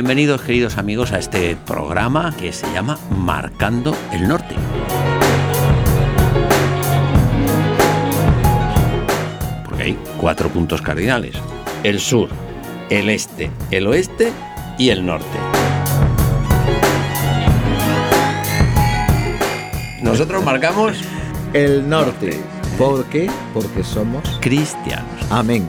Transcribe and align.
Bienvenidos 0.00 0.40
queridos 0.40 0.78
amigos 0.78 1.12
a 1.12 1.18
este 1.18 1.56
programa 1.56 2.34
que 2.34 2.54
se 2.54 2.66
llama 2.72 2.98
Marcando 3.10 3.94
el 4.14 4.26
Norte. 4.26 4.54
Porque 9.62 9.82
hay 9.82 9.98
cuatro 10.18 10.48
puntos 10.48 10.80
cardinales. 10.80 11.36
El 11.82 12.00
sur, 12.00 12.30
el 12.88 13.10
este, 13.10 13.50
el 13.70 13.86
oeste 13.88 14.32
y 14.78 14.88
el 14.88 15.04
norte. 15.04 15.38
Nosotros 20.02 20.42
marcamos 20.42 20.96
el 21.52 21.86
norte. 21.86 22.40
¿Por 22.78 23.04
qué? 23.10 23.30
Porque 23.52 23.84
somos 23.84 24.38
cristianos. 24.40 25.26
Amén. 25.28 25.68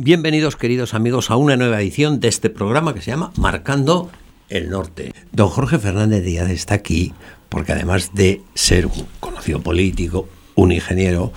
Bienvenidos 0.00 0.54
queridos 0.54 0.94
amigos 0.94 1.28
a 1.28 1.34
una 1.34 1.56
nueva 1.56 1.80
edición 1.80 2.20
de 2.20 2.28
este 2.28 2.50
programa 2.50 2.94
que 2.94 3.00
se 3.00 3.10
llama 3.10 3.32
Marcando 3.36 4.12
el 4.48 4.70
Norte. 4.70 5.12
Don 5.32 5.48
Jorge 5.48 5.76
Fernández 5.80 6.22
Díaz 6.22 6.50
está 6.50 6.74
aquí 6.74 7.12
porque 7.48 7.72
además 7.72 8.12
de 8.14 8.40
ser 8.54 8.86
un 8.86 9.08
conocido 9.18 9.60
político, 9.60 10.28
un 10.54 10.70
ingeniero, 10.70 11.32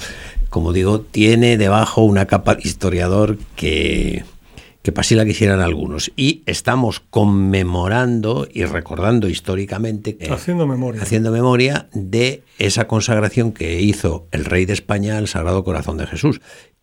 como 0.51 0.73
digo, 0.73 1.01
tiene 1.01 1.57
debajo 1.57 2.03
una 2.03 2.27
capa 2.27 2.53
de 2.53 2.61
historiador 2.61 3.39
que, 3.55 4.25
que 4.83 4.93
así 4.95 5.15
la 5.15 5.25
quisieran 5.25 5.59
algunos. 5.59 6.11
Y 6.15 6.43
estamos 6.45 6.99
conmemorando 6.99 8.47
y 8.53 8.65
recordando 8.65 9.27
históricamente, 9.27 10.19
haciendo 10.29 10.67
memoria, 10.67 11.01
haciendo 11.01 11.31
memoria 11.31 11.87
de 11.93 12.43
esa 12.59 12.85
consagración 12.87 13.53
que 13.53 13.81
hizo 13.81 14.27
el 14.31 14.45
rey 14.45 14.65
de 14.65 14.73
España 14.73 15.17
al 15.17 15.27
Sagrado 15.27 15.63
Corazón 15.63 15.97
de 15.97 16.05
Jesús. 16.05 16.41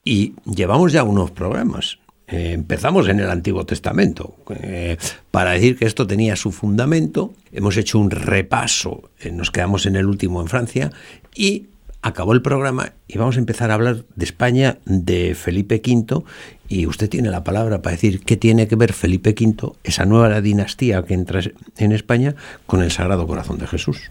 Y 0.08 0.32
llevamos 0.46 0.92
ya 0.92 1.02
unos 1.02 1.32
programas. 1.32 1.98
Eh, 2.28 2.52
empezamos 2.54 3.10
en 3.10 3.20
el 3.20 3.28
Antiguo 3.28 3.66
Testamento 3.66 4.36
eh, 4.58 4.96
para 5.30 5.50
decir 5.50 5.76
que 5.76 5.84
esto 5.84 6.06
tenía 6.06 6.34
su 6.34 6.50
fundamento. 6.50 7.34
Hemos 7.52 7.76
hecho 7.76 7.98
un 7.98 8.10
repaso, 8.10 9.10
eh, 9.20 9.30
nos 9.30 9.50
quedamos 9.50 9.84
en 9.84 9.96
el 9.96 10.06
último 10.06 10.40
en 10.40 10.48
Francia 10.48 10.92
y 11.34 11.66
acabó 12.00 12.32
el 12.32 12.40
programa 12.40 12.94
y 13.06 13.18
vamos 13.18 13.36
a 13.36 13.40
empezar 13.40 13.70
a 13.70 13.74
hablar 13.74 14.06
de 14.16 14.24
España, 14.24 14.78
de 14.86 15.34
Felipe 15.34 15.82
V, 15.84 16.24
y 16.70 16.86
usted 16.86 17.10
tiene 17.10 17.28
la 17.28 17.44
palabra 17.44 17.82
para 17.82 17.94
decir 17.94 18.20
qué 18.20 18.38
tiene 18.38 18.66
que 18.66 18.76
ver 18.76 18.94
Felipe 18.94 19.34
V, 19.38 19.74
esa 19.84 20.06
nueva 20.06 20.40
dinastía 20.40 21.04
que 21.04 21.12
entra 21.12 21.42
en 21.76 21.92
España, 21.92 22.34
con 22.66 22.82
el 22.82 22.90
Sagrado 22.92 23.26
Corazón 23.26 23.58
de 23.58 23.66
Jesús. 23.66 24.10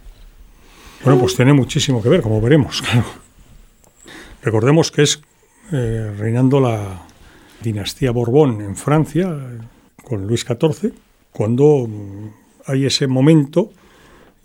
Bueno, 1.04 1.20
pues 1.20 1.36
tiene 1.36 1.54
muchísimo 1.54 2.04
que 2.04 2.10
ver, 2.10 2.22
como 2.22 2.40
veremos. 2.40 2.84
Recordemos 4.44 4.92
que 4.92 5.02
es 5.02 5.22
eh, 5.72 6.14
reinando 6.18 6.60
la 6.60 7.06
dinastía 7.62 8.12
Borbón 8.12 8.62
en 8.62 8.76
Francia, 8.76 9.36
con 10.04 10.26
Luis 10.26 10.46
XIV, 10.46 10.94
cuando 11.32 11.88
mm, 11.88 12.30
hay 12.68 12.86
ese 12.86 13.08
momento 13.08 13.72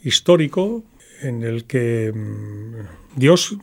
histórico 0.03 0.83
en 1.20 1.43
el 1.45 1.65
que 1.65 2.12
mm, 2.12 3.19
Dios 3.19 3.56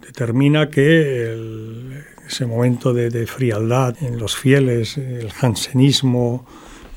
determina 0.00 0.68
que 0.68 2.02
ese 2.26 2.46
momento 2.46 2.92
de, 2.92 3.26
frialdad 3.26 3.96
en 4.02 4.18
los 4.18 4.36
fieles, 4.36 4.98
el 4.98 5.30
jansenismo, 5.30 6.46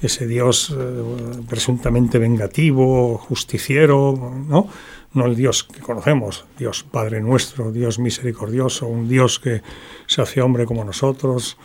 ese 0.01 0.27
Dios 0.27 0.73
eh, 0.77 1.03
presuntamente 1.47 2.19
vengativo, 2.19 3.17
justiciero, 3.17 4.35
¿no? 4.47 4.67
No 5.17 5.25
el 5.25 5.35
Dios 5.35 5.63
que 5.63 5.81
conocemos, 5.81 6.45
Dios 6.57 6.83
Padre 6.83 7.19
nuestro, 7.19 7.71
Dios 7.71 7.99
misericordioso, 7.99 8.87
un 8.87 9.09
Dios 9.09 9.39
que 9.39 9.61
se 10.05 10.21
hace 10.21 10.41
hombre 10.41 10.65
como 10.65 10.83
nosotros, 10.83 11.57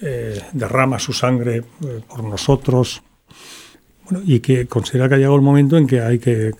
eh, 0.00 0.40
derrama 0.52 0.98
su 0.98 1.12
sangre 1.12 1.64
eh, 1.84 2.00
por 2.08 2.22
nosotros, 2.24 3.02
y 4.24 4.40
que 4.40 4.66
considera 4.66 5.08
que 5.08 5.14
ha 5.16 5.18
llegado 5.18 5.36
el 5.36 5.42
momento 5.42 5.76
en 5.76 5.86
que 5.86 6.00
hay 6.00 6.18
que 6.18 6.52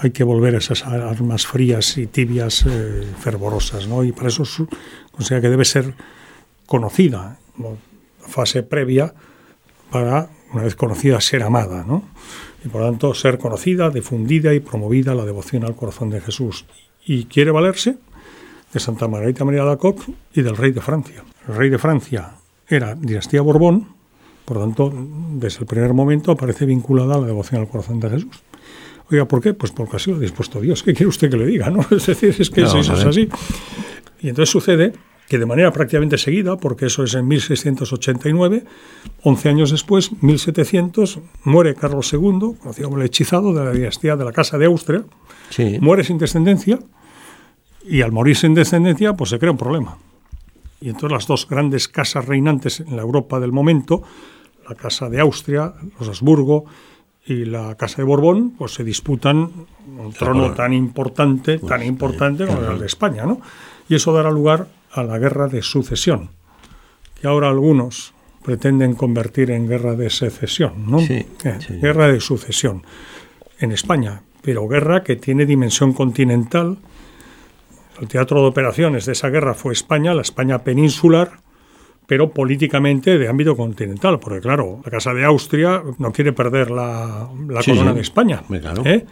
hay 0.00 0.12
que 0.12 0.22
volver 0.22 0.54
a 0.54 0.58
esas 0.58 0.86
armas 0.86 1.46
frías 1.46 1.98
y 1.98 2.06
tibias 2.06 2.64
eh, 2.66 3.04
fervorosas, 3.18 3.88
¿no? 3.88 4.04
Y 4.04 4.12
para 4.12 4.28
eso 4.28 4.44
considera 5.10 5.40
que 5.40 5.48
debe 5.48 5.64
ser 5.64 5.94
conocida, 6.66 7.38
como 7.56 7.78
fase 8.20 8.62
previa 8.62 9.12
para, 9.90 10.30
una 10.52 10.62
vez 10.62 10.76
conocida, 10.76 11.20
ser 11.20 11.42
amada, 11.42 11.84
¿no? 11.84 12.04
Y 12.64 12.68
por 12.68 12.80
lo 12.80 12.88
tanto, 12.88 13.14
ser 13.14 13.38
conocida, 13.38 13.90
difundida 13.90 14.52
y 14.54 14.60
promovida 14.60 15.14
la 15.14 15.24
devoción 15.24 15.64
al 15.64 15.76
corazón 15.76 16.10
de 16.10 16.20
Jesús. 16.20 16.64
Y 17.04 17.24
quiere 17.24 17.50
valerse 17.50 17.96
de 18.72 18.80
Santa 18.80 19.08
Margarita 19.08 19.44
María 19.44 19.62
de 19.62 19.68
Alacoque 19.68 20.12
y 20.34 20.42
del 20.42 20.56
rey 20.56 20.72
de 20.72 20.80
Francia. 20.80 21.24
El 21.48 21.54
rey 21.54 21.70
de 21.70 21.78
Francia 21.78 22.32
era 22.68 22.94
dinastía 22.94 23.40
Borbón, 23.40 23.88
por 24.44 24.56
lo 24.56 24.64
tanto, 24.64 24.92
desde 25.34 25.60
el 25.60 25.66
primer 25.66 25.92
momento 25.92 26.32
aparece 26.32 26.66
vinculada 26.66 27.16
a 27.16 27.18
la 27.18 27.26
devoción 27.26 27.60
al 27.60 27.68
corazón 27.68 28.00
de 28.00 28.10
Jesús. 28.10 28.42
Oiga, 29.10 29.26
¿por 29.26 29.40
qué? 29.40 29.54
Pues 29.54 29.72
porque 29.72 29.96
así 29.96 30.10
lo 30.10 30.16
ha 30.16 30.20
dispuesto 30.20 30.60
Dios. 30.60 30.82
¿Qué 30.82 30.92
quiere 30.92 31.08
usted 31.08 31.30
que 31.30 31.36
le 31.36 31.46
diga? 31.46 31.70
¿no? 31.70 31.80
Es 31.90 32.06
decir, 32.06 32.34
es 32.38 32.50
que 32.50 32.62
eso 32.62 32.78
es 32.78 32.88
así. 32.88 33.28
Y 34.20 34.28
entonces 34.28 34.50
sucede 34.50 34.92
que 35.28 35.38
de 35.38 35.46
manera 35.46 35.72
prácticamente 35.72 36.16
seguida, 36.16 36.56
porque 36.56 36.86
eso 36.86 37.04
es 37.04 37.14
en 37.14 37.28
1689, 37.28 38.64
11 39.22 39.48
años 39.48 39.70
después, 39.70 40.10
1700, 40.22 41.20
muere 41.44 41.74
Carlos 41.74 42.12
II, 42.12 42.56
conocido 42.58 42.88
como 42.88 43.00
el 43.00 43.06
hechizado 43.06 43.52
de 43.52 43.64
la 43.64 43.72
dinastía 43.72 44.16
de 44.16 44.24
la 44.24 44.32
Casa 44.32 44.56
de 44.56 44.66
Austria, 44.66 45.04
muere 45.80 46.02
sin 46.02 46.16
descendencia, 46.18 46.78
y 47.84 48.00
al 48.00 48.12
morir 48.12 48.36
sin 48.36 48.54
descendencia, 48.54 49.14
pues 49.14 49.30
se 49.30 49.38
crea 49.38 49.52
un 49.52 49.58
problema. 49.58 49.98
Y 50.80 50.88
entonces 50.88 51.12
las 51.12 51.26
dos 51.26 51.46
grandes 51.48 51.88
casas 51.88 52.24
reinantes 52.24 52.80
en 52.80 52.96
la 52.96 53.02
Europa 53.02 53.38
del 53.38 53.52
momento, 53.52 54.02
la 54.66 54.74
Casa 54.74 55.10
de 55.10 55.20
Austria, 55.20 55.74
los 55.98 56.08
Habsburgo 56.08 56.64
y 57.26 57.44
la 57.44 57.74
Casa 57.74 57.98
de 57.98 58.04
Borbón, 58.04 58.52
pues 58.56 58.72
se 58.72 58.84
disputan 58.84 59.50
un 59.86 60.12
trono 60.12 60.52
tan 60.52 60.72
importante, 60.72 61.58
tan 61.58 61.68
pues, 61.68 61.86
importante 61.86 62.46
como 62.46 62.60
el 62.60 62.78
de 62.78 62.86
España, 62.86 63.26
¿no? 63.26 63.40
Y 63.88 63.94
eso 63.94 64.12
dará 64.12 64.30
lugar 64.30 64.68
a 64.92 65.02
la 65.02 65.18
guerra 65.18 65.48
de 65.48 65.62
sucesión, 65.62 66.30
que 67.20 67.26
ahora 67.26 67.48
algunos 67.48 68.14
pretenden 68.42 68.94
convertir 68.94 69.50
en 69.50 69.68
guerra 69.68 69.94
de 69.94 70.10
secesión, 70.10 70.90
¿no? 70.90 71.00
Eh, 71.00 71.26
guerra 71.82 72.08
de 72.08 72.20
sucesión 72.20 72.82
en 73.58 73.72
España, 73.72 74.22
pero 74.42 74.66
guerra 74.68 75.02
que 75.02 75.16
tiene 75.16 75.44
dimensión 75.44 75.92
continental. 75.92 76.78
El 78.00 78.08
teatro 78.08 78.40
de 78.40 78.48
operaciones 78.48 79.06
de 79.06 79.12
esa 79.12 79.28
guerra 79.28 79.54
fue 79.54 79.72
España, 79.72 80.14
la 80.14 80.22
España 80.22 80.60
peninsular, 80.60 81.40
pero 82.06 82.30
políticamente 82.30 83.18
de 83.18 83.28
ámbito 83.28 83.54
continental, 83.54 84.18
porque 84.18 84.40
claro, 84.40 84.80
la 84.82 84.90
Casa 84.90 85.12
de 85.12 85.24
Austria 85.26 85.82
no 85.98 86.10
quiere 86.10 86.32
perder 86.32 86.70
la, 86.70 87.28
corona 87.66 87.92
de 87.92 88.00
España. 88.00 88.42
¿eh? 88.84 89.04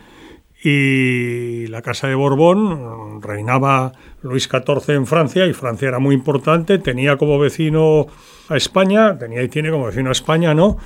Y 0.62 1.66
la 1.66 1.82
Casa 1.82 2.08
de 2.08 2.14
Borbón 2.14 3.20
reinaba 3.20 3.92
Luis 4.22 4.48
XIV 4.50 4.94
en 4.94 5.06
Francia 5.06 5.46
y 5.46 5.52
Francia 5.52 5.88
era 5.88 5.98
muy 5.98 6.14
importante, 6.14 6.78
tenía 6.78 7.16
como 7.16 7.38
vecino 7.38 8.06
a 8.48 8.56
España, 8.56 9.18
tenía 9.18 9.42
y 9.42 9.48
tiene 9.48 9.70
como 9.70 9.86
vecino 9.86 10.08
a 10.08 10.12
España, 10.12 10.54
¿no? 10.54 10.78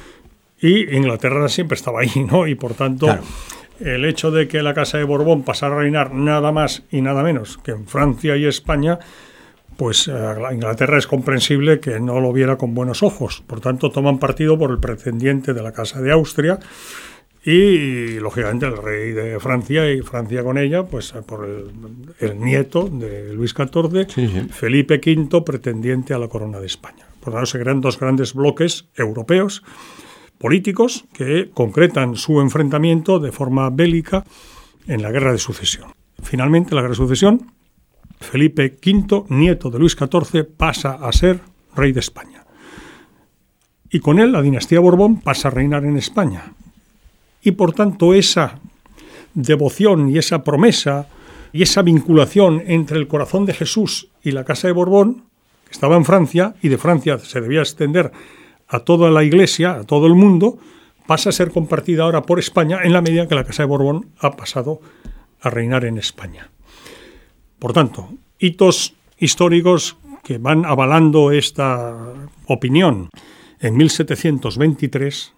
Y 0.61 0.95
Inglaterra 0.95 1.49
siempre 1.49 1.77
estaba 1.77 2.01
ahí, 2.01 2.27
¿no? 2.31 2.47
Y 2.47 2.55
por 2.55 2.75
tanto, 2.75 3.07
el 3.81 4.05
hecho 4.05 4.31
de 4.31 4.47
que 4.47 4.63
la 4.63 4.75
Casa 4.75 4.99
de 4.99 5.05
Borbón 5.05 5.43
pasara 5.43 5.77
a 5.77 5.79
reinar 5.79 6.13
nada 6.13 6.53
más 6.53 6.83
y 6.91 7.01
nada 7.01 7.23
menos 7.23 7.59
que 7.59 7.71
en 7.71 7.87
Francia 7.87 8.37
y 8.37 8.45
España, 8.47 8.99
pues 9.77 10.09
eh, 10.09 10.13
Inglaterra 10.53 10.99
es 10.99 11.07
comprensible 11.07 11.81
que 11.81 12.01
no 12.01 12.21
lo 12.21 12.33
viera 12.33 12.57
con 12.57 12.75
buenos 12.75 13.03
ojos. 13.03 13.43
Por 13.47 13.61
tanto, 13.61 13.91
toman 13.91 14.19
partido 14.19 14.59
por 14.59 14.71
el 14.71 14.79
pretendiente 14.79 15.55
de 15.55 15.63
la 15.63 15.73
Casa 15.73 16.03
de 16.03 16.13
Austria 16.13 16.59
y, 17.45 18.19
lógicamente, 18.19 18.67
el 18.67 18.77
rey 18.77 19.13
de 19.13 19.41
Francia 19.41 19.91
y 19.91 20.03
Francia 20.03 20.43
con 20.43 20.59
ella, 20.59 20.85
pues 20.85 21.13
por 21.27 21.49
el, 22.19 22.41
nieto 22.41 22.89
de 22.89 23.33
Luis 23.35 23.55
XIV, 23.55 24.51
Felipe 24.51 25.01
V, 25.05 25.43
pretendiente 25.43 26.13
a 26.13 26.19
la 26.19 26.29
corona 26.29 26.61
de 26.61 26.67
España. 26.67 27.07
Por 27.21 27.33
tanto, 27.33 27.47
se 27.47 27.59
crean 27.59 27.81
dos 27.81 27.99
grandes 27.99 28.35
bloques 28.35 28.87
europeos 28.95 29.63
políticos 30.39 31.05
que 31.13 31.51
concretan 31.53 32.17
su 32.17 32.41
enfrentamiento 32.41 33.21
de 33.21 33.33
forma 33.33 33.69
bélica 33.71 34.25
en 34.87 35.03
la 35.03 35.11
guerra 35.11 35.33
de 35.33 35.39
sucesión. 35.39 35.93
Finalmente, 36.23 36.75
la 36.75 36.83
guerra 36.83 36.93
de 36.93 36.97
sucesión 36.97 37.53
Felipe 38.21 38.77
V, 38.85 39.25
nieto 39.29 39.71
de 39.71 39.79
Luis 39.79 39.97
XIV, 39.97 40.45
pasa 40.45 40.93
a 40.93 41.11
ser 41.13 41.41
rey 41.75 41.93
de 41.93 42.01
España. 42.01 42.45
Y 43.91 44.01
con 44.01 44.19
él 44.21 44.33
la 44.33 44.43
dinastía 44.43 44.79
Borbón 44.81 45.21
pasa 45.21 45.49
a 45.49 45.51
reinar 45.51 45.85
en 45.85 45.97
España. 45.97 46.53
Y 47.43 47.53
por 47.53 47.73
tanto 47.73 48.15
esa 48.15 48.61
devoción 49.35 50.11
y 50.11 50.19
esa 50.19 50.45
promesa 50.45 51.07
y 51.53 51.63
esa 51.63 51.83
vinculación 51.83 52.63
entre 52.67 52.99
el 52.99 53.09
corazón 53.09 53.47
de 53.47 53.55
Jesús 53.55 54.09
y 54.23 54.33
la 54.33 54.45
casa 54.45 54.69
de 54.69 54.73
Borbón, 54.73 55.25
que 55.65 55.73
estaba 55.73 55.97
en 55.97 56.05
Francia 56.05 56.55
y 56.63 56.69
de 56.69 56.79
Francia 56.79 57.19
se 57.19 57.41
debía 57.41 57.61
extender 57.61 58.13
a 58.69 58.81
toda 58.81 59.11
la 59.11 59.25
Iglesia, 59.25 59.73
a 59.73 59.85
todo 59.85 60.07
el 60.07 60.15
mundo, 60.15 60.59
pasa 61.07 61.31
a 61.31 61.33
ser 61.33 61.51
compartida 61.51 62.05
ahora 62.05 62.23
por 62.23 62.39
España 62.39 62.81
en 62.85 62.93
la 62.93 63.03
medida 63.03 63.27
que 63.27 63.35
la 63.35 63.45
casa 63.45 63.65
de 63.65 63.69
Borbón 63.69 64.11
ha 64.21 64.31
pasado 64.37 64.81
a 65.41 65.51
reinar 65.51 65.85
en 65.85 65.99
España. 65.99 66.51
Por 67.59 67.73
tanto, 67.73 68.11
hitos 68.39 68.95
históricos 69.19 69.97
que 70.23 70.39
van 70.39 70.65
avalando 70.65 71.33
esta 71.33 71.97
opinión. 72.47 73.11
En 73.59 73.77
1723, 73.77 75.35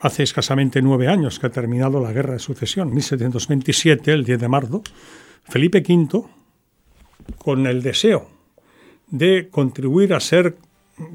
hace 0.00 0.22
escasamente 0.22 0.82
nueve 0.82 1.08
años 1.08 1.38
que 1.38 1.46
ha 1.46 1.50
terminado 1.50 2.00
la 2.00 2.12
Guerra 2.12 2.34
de 2.34 2.38
Sucesión, 2.38 2.92
1727, 2.92 4.12
el 4.12 4.24
10 4.24 4.40
de 4.40 4.48
marzo, 4.48 4.82
Felipe 5.44 5.82
V, 5.86 6.24
con 7.38 7.66
el 7.66 7.82
deseo 7.82 8.28
de 9.08 9.48
contribuir 9.50 10.14
a 10.14 10.20
ser 10.20 10.56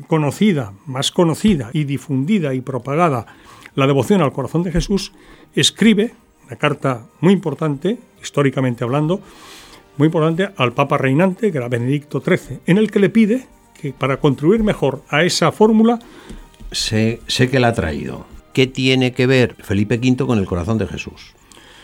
conocida, 0.08 0.74
más 0.86 1.12
conocida 1.12 1.70
y 1.74 1.84
difundida 1.84 2.54
y 2.54 2.62
propagada 2.62 3.26
la 3.76 3.88
devoción 3.88 4.22
al 4.22 4.34
corazón 4.34 4.64
de 4.64 4.72
Jesús, 4.72 5.12
escribe 5.54 6.14
una 6.48 6.56
carta 6.58 7.06
muy 7.22 7.34
importante, 7.34 7.98
históricamente 8.22 8.84
hablando, 8.84 9.20
muy 9.98 10.08
importante 10.08 10.50
al 10.58 10.74
Papa 10.74 10.98
reinante, 10.98 11.52
que 11.52 11.58
era 11.58 11.70
Benedicto 11.70 12.22
XIII, 12.22 12.60
en 12.66 12.78
el 12.78 12.92
que 12.92 13.00
le 13.00 13.10
pide 13.10 13.48
que 13.80 13.94
para 13.94 14.18
contribuir 14.18 14.64
mejor 14.64 15.04
a 15.10 15.24
esa 15.24 15.52
fórmula... 15.52 16.00
Sé, 16.72 17.22
sé 17.28 17.50
que 17.50 17.60
la 17.60 17.70
ha 17.70 17.74
traído. 17.74 18.35
¿Qué 18.56 18.68
tiene 18.68 19.12
que 19.12 19.28
ver 19.28 19.54
Felipe 19.60 19.98
V 19.98 20.26
con 20.26 20.40
el 20.40 20.46
corazón 20.46 20.78
de 20.78 20.88
Jesús? 20.88 21.34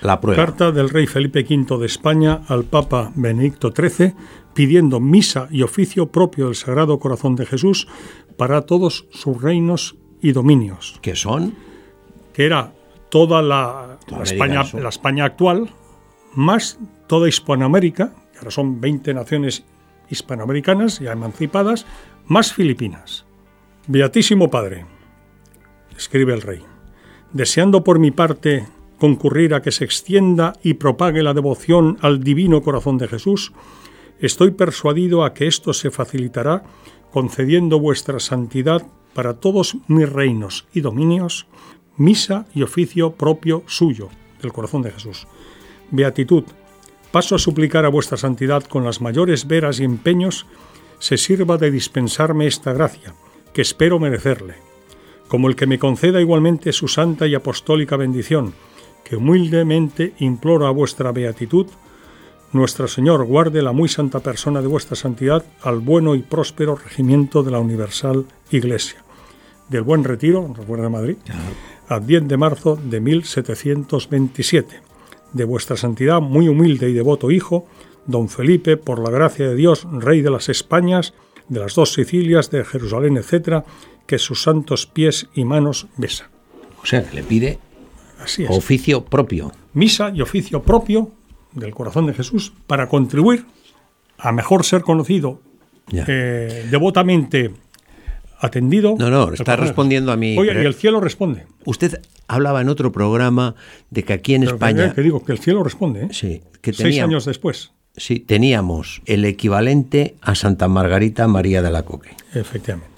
La 0.02 0.22
prueba. 0.22 0.46
Carta 0.46 0.72
del 0.72 0.90
rey 0.90 1.06
Felipe 1.06 1.42
V 1.42 1.78
de 1.78 1.86
España 1.86 2.44
al 2.48 2.64
Papa 2.64 3.12
Benedicto 3.14 3.74
XIII 3.76 4.14
pidiendo 4.54 5.02
misa 5.02 5.50
y 5.52 5.64
oficio 5.64 6.14
propio 6.14 6.46
del 6.46 6.56
Sagrado 6.56 6.98
Corazón 6.98 7.36
de 7.36 7.46
Jesús 7.46 7.90
para 8.38 8.62
todos 8.62 9.06
sus 9.12 9.42
reinos 9.42 9.98
y 10.22 10.32
dominios. 10.32 10.98
¿Qué 11.02 11.18
son? 11.18 11.56
Que 12.32 12.46
era 12.46 12.72
toda 13.10 13.42
la, 13.42 14.00
la 14.08 14.24
España, 14.24 14.64
la 14.72 14.90
España 14.90 15.26
actual, 15.26 15.72
más 16.36 16.80
toda 17.08 17.28
Hispanoamérica, 17.28 18.14
que 18.32 18.38
ahora 18.38 18.52
son 18.52 18.80
20 18.80 19.14
naciones 19.14 19.66
hispanoamericanas 20.10 21.02
ya 21.02 21.12
emancipadas, 21.12 21.86
más 22.28 22.54
Filipinas. 22.54 23.26
Beatísimo 23.88 24.50
Padre, 24.50 24.86
escribe 26.02 26.34
el 26.34 26.42
rey, 26.42 26.64
deseando 27.32 27.84
por 27.84 28.00
mi 28.00 28.10
parte 28.10 28.68
concurrir 28.98 29.54
a 29.54 29.62
que 29.62 29.72
se 29.72 29.86
extienda 29.86 30.54
y 30.64 30.74
propague 30.74 31.22
la 31.22 31.34
devoción 31.34 31.98
al 32.02 32.24
divino 32.24 32.62
corazón 32.62 32.98
de 32.98 33.08
Jesús, 33.08 33.54
estoy 34.20 34.52
persuadido 34.52 35.24
a 35.24 35.34
que 35.34 35.48
esto 35.48 35.74
se 35.74 35.92
facilitará 35.92 36.64
concediendo 37.12 37.80
vuestra 37.80 38.20
santidad 38.20 38.86
para 39.14 39.36
todos 39.36 39.78
mis 39.88 40.10
reinos 40.10 40.66
y 40.74 40.82
dominios, 40.82 41.46
misa 41.98 42.48
y 42.56 42.64
oficio 42.64 43.12
propio 43.12 43.64
suyo, 43.68 44.10
del 44.42 44.54
corazón 44.54 44.82
de 44.82 44.92
Jesús. 44.92 45.28
Beatitud, 45.92 46.46
paso 47.12 47.36
a 47.36 47.40
suplicar 47.40 47.86
a 47.86 47.90
vuestra 47.90 48.18
santidad 48.18 48.64
con 48.64 48.84
las 48.84 49.02
mayores 49.02 49.46
veras 49.46 49.80
y 49.80 49.84
empeños, 49.84 50.48
se 50.98 51.18
sirva 51.18 51.58
de 51.58 51.70
dispensarme 51.70 52.48
esta 52.48 52.74
gracia, 52.74 53.14
que 53.54 53.62
espero 53.62 54.00
merecerle, 54.00 54.71
como 55.32 55.48
el 55.48 55.56
que 55.56 55.66
me 55.66 55.80
conceda 55.80 56.20
igualmente 56.20 56.74
su 56.74 56.90
santa 56.90 57.26
y 57.26 57.36
apostólica 57.36 57.96
bendición, 57.96 58.54
que 59.06 59.16
humildemente 59.16 60.14
imploro 60.20 60.68
a 60.68 60.72
vuestra 60.72 61.14
beatitud, 61.14 61.68
nuestro 62.52 62.90
Señor 62.90 63.24
guarde 63.24 63.62
la 63.62 63.72
muy 63.72 63.88
santa 63.88 64.20
persona 64.20 64.62
de 64.62 64.68
vuestra 64.68 64.98
santidad 64.98 65.46
al 65.62 65.80
bueno 65.80 66.16
y 66.16 66.22
próspero 66.22 66.76
regimiento 66.76 67.44
de 67.44 67.52
la 67.52 67.60
Universal 67.60 68.26
Iglesia. 68.50 69.06
Del 69.70 69.84
Buen 69.84 70.04
Retiro, 70.04 70.54
recuerda 70.54 70.90
Madrid, 70.90 71.16
al 71.88 72.06
10 72.06 72.28
de 72.28 72.36
marzo 72.36 72.76
de 72.76 73.00
1727. 73.00 74.82
De 75.32 75.44
vuestra 75.46 75.78
santidad 75.78 76.20
muy 76.20 76.50
humilde 76.50 76.90
y 76.90 76.94
devoto 76.94 77.32
hijo, 77.32 77.68
don 78.06 78.28
Felipe, 78.28 78.76
por 78.76 79.00
la 79.00 79.12
gracia 79.12 79.48
de 79.48 79.56
Dios, 79.56 79.88
rey 79.94 80.22
de 80.22 80.30
las 80.30 80.50
Españas, 80.50 81.14
de 81.52 81.60
las 81.60 81.76
dos 81.76 81.92
Sicilias, 81.94 82.50
de 82.50 82.64
Jerusalén, 82.64 83.18
etc., 83.18 83.66
que 84.08 84.18
sus 84.18 84.42
santos 84.42 84.88
pies 84.88 85.28
y 85.36 85.44
manos 85.44 85.88
besa. 85.98 86.30
O 86.82 86.86
sea, 86.86 87.04
que 87.04 87.14
le 87.14 87.24
pide 87.24 87.60
Así 88.24 88.46
es. 88.46 88.50
oficio 88.50 89.04
propio. 89.04 89.52
Misa 89.74 90.12
y 90.16 90.22
oficio 90.22 90.64
propio 90.64 91.12
del 91.52 91.76
corazón 91.76 92.08
de 92.08 92.14
Jesús 92.14 92.54
para 92.68 92.88
contribuir 92.88 93.46
a 94.18 94.32
mejor 94.32 94.64
ser 94.64 94.82
conocido 94.82 95.42
eh, 95.92 96.68
devotamente 96.72 97.52
atendido. 98.40 98.96
No, 98.98 99.10
no, 99.10 99.34
está 99.34 99.58
respondiendo 99.58 100.14
a 100.14 100.16
mí, 100.16 100.38
Oye, 100.38 100.54
y 100.54 100.66
el 100.66 100.74
cielo 100.74 101.02
responde. 101.02 101.48
Usted 101.66 102.02
hablaba 102.30 102.62
en 102.62 102.70
otro 102.70 102.94
programa 102.94 103.56
de 103.90 104.04
que 104.04 104.14
aquí 104.14 104.36
en 104.36 104.44
Pero 104.44 104.54
España... 104.54 104.94
Que, 104.94 105.02
digo 105.02 105.26
que 105.26 105.34
el 105.34 105.40
cielo 105.40 105.64
responde. 105.64 106.06
¿eh? 106.06 106.10
Sí, 106.12 106.42
que 106.62 106.72
Seis 106.72 107.02
años 107.02 107.26
después. 107.26 107.74
Sí, 107.96 108.20
teníamos 108.20 109.02
el 109.06 109.26
equivalente 109.26 110.16
a 110.22 110.36
Santa 110.36 110.68
Margarita 110.68 111.28
María 111.28 111.62
de 111.62 111.72
la 111.72 111.84
Coque. 111.84 112.12
Efectivamente. 112.34 112.90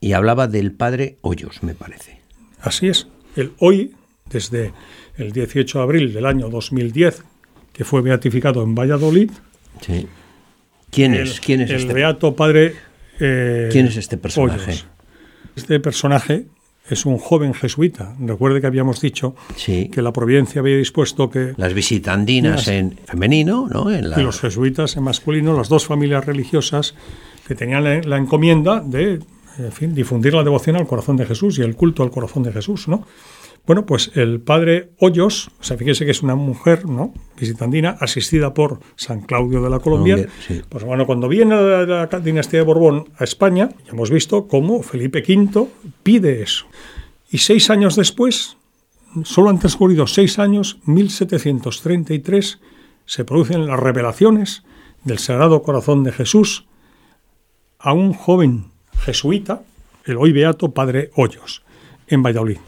Y 0.00 0.12
hablaba 0.12 0.46
del 0.48 0.72
padre 0.72 1.16
Hoyos, 1.22 1.62
me 1.62 1.74
parece. 1.74 2.20
Así 2.60 2.88
es. 2.88 3.06
El 3.34 3.52
hoy, 3.58 3.94
desde 4.30 4.72
el 5.16 5.32
18 5.32 5.78
de 5.78 5.82
abril 5.84 6.12
del 6.14 6.26
año 6.26 6.48
2010, 6.48 7.22
que 7.72 7.84
fue 7.84 8.02
beatificado 8.02 8.62
en 8.62 8.74
Valladolid, 8.74 9.30
Sí. 9.80 10.06
¿Quién 10.90 11.12
el, 11.14 11.28
es? 11.28 11.40
¿Quién 11.40 11.60
es 11.60 11.70
el 11.70 11.76
este? 11.76 11.92
beato 11.92 12.34
padre. 12.34 12.74
eh, 13.20 13.68
¿Quién 13.70 13.86
es 13.88 13.96
este 13.98 14.16
personaje? 14.16 14.70
Hoyos. 14.70 14.86
Este 15.54 15.80
personaje 15.80 16.46
es 16.88 17.04
un 17.06 17.18
joven 17.18 17.52
jesuita. 17.54 18.14
Recuerde 18.20 18.60
que 18.60 18.66
habíamos 18.66 19.00
dicho 19.00 19.34
Sí. 19.56 19.90
que 19.92 20.02
la 20.02 20.12
providencia 20.12 20.60
había 20.60 20.76
dispuesto 20.76 21.30
que 21.30 21.52
Las 21.56 21.74
visitandinas 21.74 22.66
Las- 22.66 22.68
en 22.68 22.98
femenino, 23.06 23.68
¿no? 23.70 23.90
En 23.90 24.10
la- 24.10 24.20
y 24.20 24.22
los 24.22 24.40
jesuitas 24.40 24.96
en 24.96 25.02
masculino, 25.04 25.56
las 25.56 25.68
dos 25.68 25.86
familias 25.86 26.24
religiosas 26.24 26.94
que 27.46 27.54
tenían 27.54 27.84
la, 27.84 28.00
la 28.02 28.16
encomienda 28.18 28.80
de 28.80 29.20
en 29.58 29.72
fin, 29.72 29.94
difundir 29.94 30.34
la 30.34 30.42
devoción 30.44 30.76
al 30.76 30.86
corazón 30.86 31.16
de 31.16 31.24
Jesús 31.24 31.58
y 31.58 31.62
el 31.62 31.76
culto 31.76 32.02
al 32.02 32.10
corazón 32.10 32.42
de 32.42 32.52
Jesús, 32.52 32.88
¿no? 32.88 33.06
Bueno, 33.66 33.84
pues 33.84 34.12
el 34.14 34.40
padre 34.40 34.92
Hoyos, 35.00 35.50
o 35.60 35.64
sea, 35.64 35.76
fíjese 35.76 36.04
que 36.04 36.12
es 36.12 36.22
una 36.22 36.36
mujer, 36.36 36.86
¿no? 36.86 37.12
Visitandina, 37.38 37.96
asistida 38.00 38.54
por 38.54 38.78
San 38.94 39.22
Claudio 39.22 39.60
de 39.60 39.70
la 39.70 39.80
Colombia. 39.80 40.14
Colombia, 40.14 40.34
sí. 40.46 40.62
Pues 40.68 40.84
bueno, 40.84 41.04
cuando 41.04 41.28
viene 41.28 41.56
la, 41.56 42.08
la 42.10 42.20
dinastía 42.20 42.60
de 42.60 42.64
Borbón 42.64 43.10
a 43.18 43.24
España, 43.24 43.70
ya 43.84 43.92
hemos 43.92 44.10
visto 44.10 44.46
cómo 44.46 44.82
Felipe 44.82 45.24
V 45.26 45.66
pide 46.04 46.42
eso. 46.42 46.66
Y 47.28 47.38
seis 47.38 47.68
años 47.68 47.96
después, 47.96 48.56
solo 49.24 49.50
han 49.50 49.58
transcurrido 49.58 50.06
seis 50.06 50.38
años, 50.38 50.78
1733, 50.84 52.60
se 53.04 53.24
producen 53.24 53.66
las 53.66 53.80
revelaciones 53.80 54.62
del 55.02 55.18
Sagrado 55.18 55.62
Corazón 55.62 56.04
de 56.04 56.12
Jesús 56.12 56.66
a 57.80 57.92
un 57.92 58.12
joven 58.12 58.66
jesuita, 59.00 59.62
el 60.04 60.18
hoy 60.18 60.32
beato 60.32 60.72
padre 60.72 61.10
Hoyos, 61.16 61.62
en 62.06 62.22
Valladolid. 62.22 62.58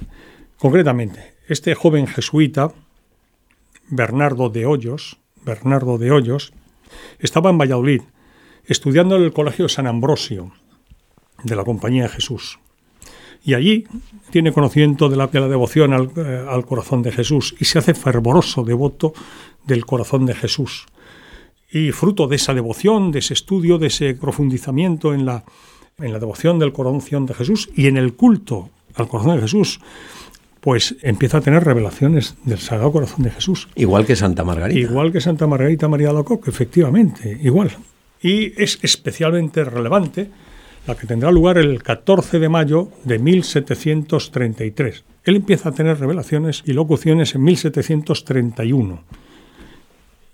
Concretamente, 0.58 1.34
este 1.46 1.74
joven 1.76 2.08
jesuita, 2.08 2.72
Bernardo 3.88 4.50
de 4.50 4.66
Hoyos, 4.66 5.18
Bernardo 5.44 5.98
de 5.98 6.10
Hoyos, 6.10 6.52
estaba 7.20 7.50
en 7.50 7.58
Valladolid 7.58 8.02
estudiando 8.66 9.16
en 9.16 9.22
el 9.22 9.32
Colegio 9.32 9.68
San 9.68 9.86
Ambrosio 9.86 10.52
de 11.44 11.54
la 11.54 11.62
Compañía 11.64 12.02
de 12.02 12.08
Jesús. 12.08 12.58
Y 13.44 13.54
allí 13.54 13.86
tiene 14.30 14.52
conocimiento 14.52 15.08
de 15.08 15.16
la, 15.16 15.30
la 15.32 15.48
devoción 15.48 15.92
al, 15.92 16.10
eh, 16.16 16.44
al 16.48 16.66
corazón 16.66 17.02
de 17.02 17.12
Jesús 17.12 17.54
y 17.60 17.64
se 17.64 17.78
hace 17.78 17.94
fervoroso 17.94 18.64
devoto 18.64 19.12
del 19.64 19.86
corazón 19.86 20.26
de 20.26 20.34
Jesús. 20.34 20.86
Y 21.70 21.92
fruto 21.92 22.26
de 22.26 22.34
esa 22.34 22.52
devoción, 22.52 23.12
de 23.12 23.20
ese 23.20 23.34
estudio, 23.34 23.78
de 23.78 23.86
ese 23.86 24.14
profundizamiento 24.14 25.14
en 25.14 25.24
la, 25.24 25.44
en 25.98 26.12
la 26.12 26.18
devoción 26.18 26.58
del 26.58 26.72
corazón 26.72 27.26
de 27.26 27.34
Jesús 27.34 27.70
y 27.76 27.86
en 27.86 27.96
el 27.96 28.14
culto 28.14 28.70
al 28.96 29.08
corazón 29.08 29.36
de 29.36 29.42
Jesús, 29.42 29.80
pues 30.60 30.96
empieza 31.02 31.38
a 31.38 31.40
tener 31.40 31.64
revelaciones 31.64 32.36
del 32.44 32.58
Sagrado 32.58 32.92
Corazón 32.92 33.22
de 33.22 33.30
Jesús. 33.30 33.68
Igual 33.74 34.06
que 34.06 34.16
Santa 34.16 34.44
Margarita. 34.44 34.78
Igual 34.78 35.12
que 35.12 35.20
Santa 35.20 35.46
Margarita 35.46 35.88
María 35.88 36.08
de 36.08 36.14
Alacoque, 36.14 36.50
efectivamente, 36.50 37.38
igual. 37.42 37.70
Y 38.20 38.60
es 38.60 38.78
especialmente 38.82 39.64
relevante 39.64 40.30
la 40.86 40.96
que 40.96 41.06
tendrá 41.06 41.30
lugar 41.30 41.58
el 41.58 41.82
14 41.82 42.38
de 42.38 42.48
mayo 42.48 42.88
de 43.04 43.18
1733. 43.18 45.04
Él 45.24 45.36
empieza 45.36 45.68
a 45.68 45.72
tener 45.72 46.00
revelaciones 46.00 46.62
y 46.64 46.72
locuciones 46.72 47.34
en 47.34 47.44
1731. 47.44 49.04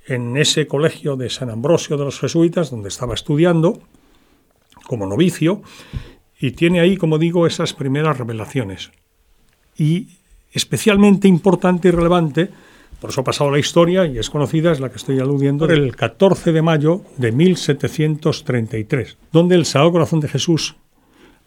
En 0.06 0.36
ese 0.36 0.66
colegio 0.66 1.16
de 1.16 1.28
San 1.30 1.50
Ambrosio 1.50 1.96
de 1.96 2.04
los 2.04 2.20
Jesuitas, 2.20 2.70
donde 2.70 2.88
estaba 2.88 3.14
estudiando 3.14 3.80
como 4.86 5.06
novicio, 5.06 5.62
y 6.38 6.52
tiene 6.52 6.80
ahí, 6.80 6.96
como 6.96 7.18
digo, 7.18 7.46
esas 7.46 7.72
primeras 7.72 8.18
revelaciones. 8.18 8.92
Y 9.78 10.08
especialmente 10.52 11.26
importante 11.28 11.88
y 11.88 11.90
relevante, 11.90 12.48
por 13.00 13.10
eso 13.10 13.20
ha 13.22 13.24
pasado 13.24 13.50
la 13.50 13.58
historia 13.58 14.06
y 14.06 14.18
es 14.18 14.30
conocida, 14.30 14.72
es 14.72 14.80
la 14.80 14.88
que 14.90 14.96
estoy 14.96 15.18
aludiendo, 15.20 15.66
el 15.66 15.94
14 15.96 16.52
de 16.52 16.62
mayo 16.62 17.02
de 17.18 17.32
1733, 17.32 19.16
donde 19.32 19.54
el 19.56 19.66
Sagrado 19.66 19.92
Corazón 19.92 20.20
de 20.20 20.28
Jesús, 20.28 20.76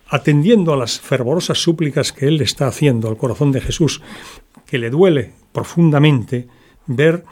atendiendo 0.09 0.73
a 0.73 0.77
las 0.77 0.99
fervorosas 0.99 1.57
súplicas 1.57 2.11
que 2.11 2.27
él 2.27 2.37
le 2.37 2.43
está 2.43 2.67
haciendo 2.67 3.07
al 3.09 3.17
corazón 3.17 3.51
de 3.51 3.61
Jesús, 3.61 4.01
que 4.65 4.77
le 4.77 4.89
duele 4.89 5.33
profundamente 5.51 6.47
ver 6.85 7.23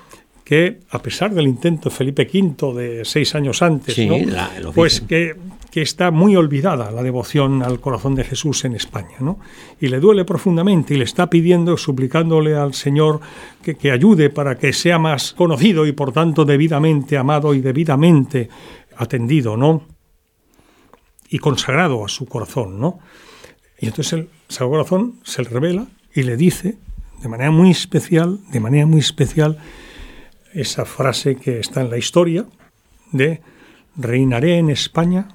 que, 0.43 0.79
a 0.89 0.99
pesar 1.01 1.33
del 1.33 1.47
intento 1.47 1.89
de 1.89 1.95
Felipe 1.95 2.29
V 2.31 2.73
de 2.81 3.05
seis 3.05 3.33
años 3.35 3.61
antes, 3.61 3.95
Sí, 3.95 4.05
¿no? 4.07 4.17
la- 4.31 4.51
pues 4.73 5.01
que, 5.01 5.35
que 5.75 5.81
está 5.81 6.09
muy 6.09 6.37
olvidada 6.37 6.89
la 6.89 7.03
devoción 7.03 7.61
al 7.61 7.81
corazón 7.81 8.15
de 8.15 8.23
Jesús 8.23 8.63
en 8.63 8.75
España, 8.75 9.17
¿no? 9.19 9.41
Y 9.81 9.89
le 9.89 9.99
duele 9.99 10.23
profundamente 10.23 10.93
y 10.93 10.97
le 10.97 11.03
está 11.03 11.29
pidiendo, 11.29 11.75
suplicándole 11.75 12.55
al 12.55 12.73
Señor 12.73 13.19
que, 13.61 13.75
que 13.75 13.91
ayude 13.91 14.29
para 14.29 14.57
que 14.57 14.71
sea 14.71 14.99
más 14.99 15.33
conocido 15.33 15.85
y 15.85 15.91
por 15.91 16.13
tanto 16.13 16.45
debidamente 16.45 17.17
amado 17.17 17.53
y 17.53 17.59
debidamente 17.59 18.47
atendido, 18.95 19.57
¿no? 19.57 19.83
Y 21.29 21.39
consagrado 21.39 22.05
a 22.05 22.07
su 22.07 22.25
corazón, 22.25 22.79
¿no? 22.79 22.99
Y 23.77 23.87
entonces 23.87 24.13
el 24.13 24.29
Sagrado 24.47 24.71
Corazón 24.71 25.19
se 25.25 25.43
le 25.43 25.49
revela 25.49 25.87
y 26.13 26.23
le 26.23 26.37
dice, 26.37 26.77
de 27.21 27.27
manera 27.27 27.51
muy 27.51 27.71
especial, 27.71 28.39
de 28.49 28.61
manera 28.61 28.85
muy 28.85 29.01
especial, 29.01 29.57
esa 30.53 30.85
frase 30.85 31.35
que 31.35 31.59
está 31.59 31.81
en 31.81 31.89
la 31.89 31.97
historia 31.97 32.45
de 33.11 33.41
reinaré 33.97 34.57
en 34.57 34.69
España 34.69 35.34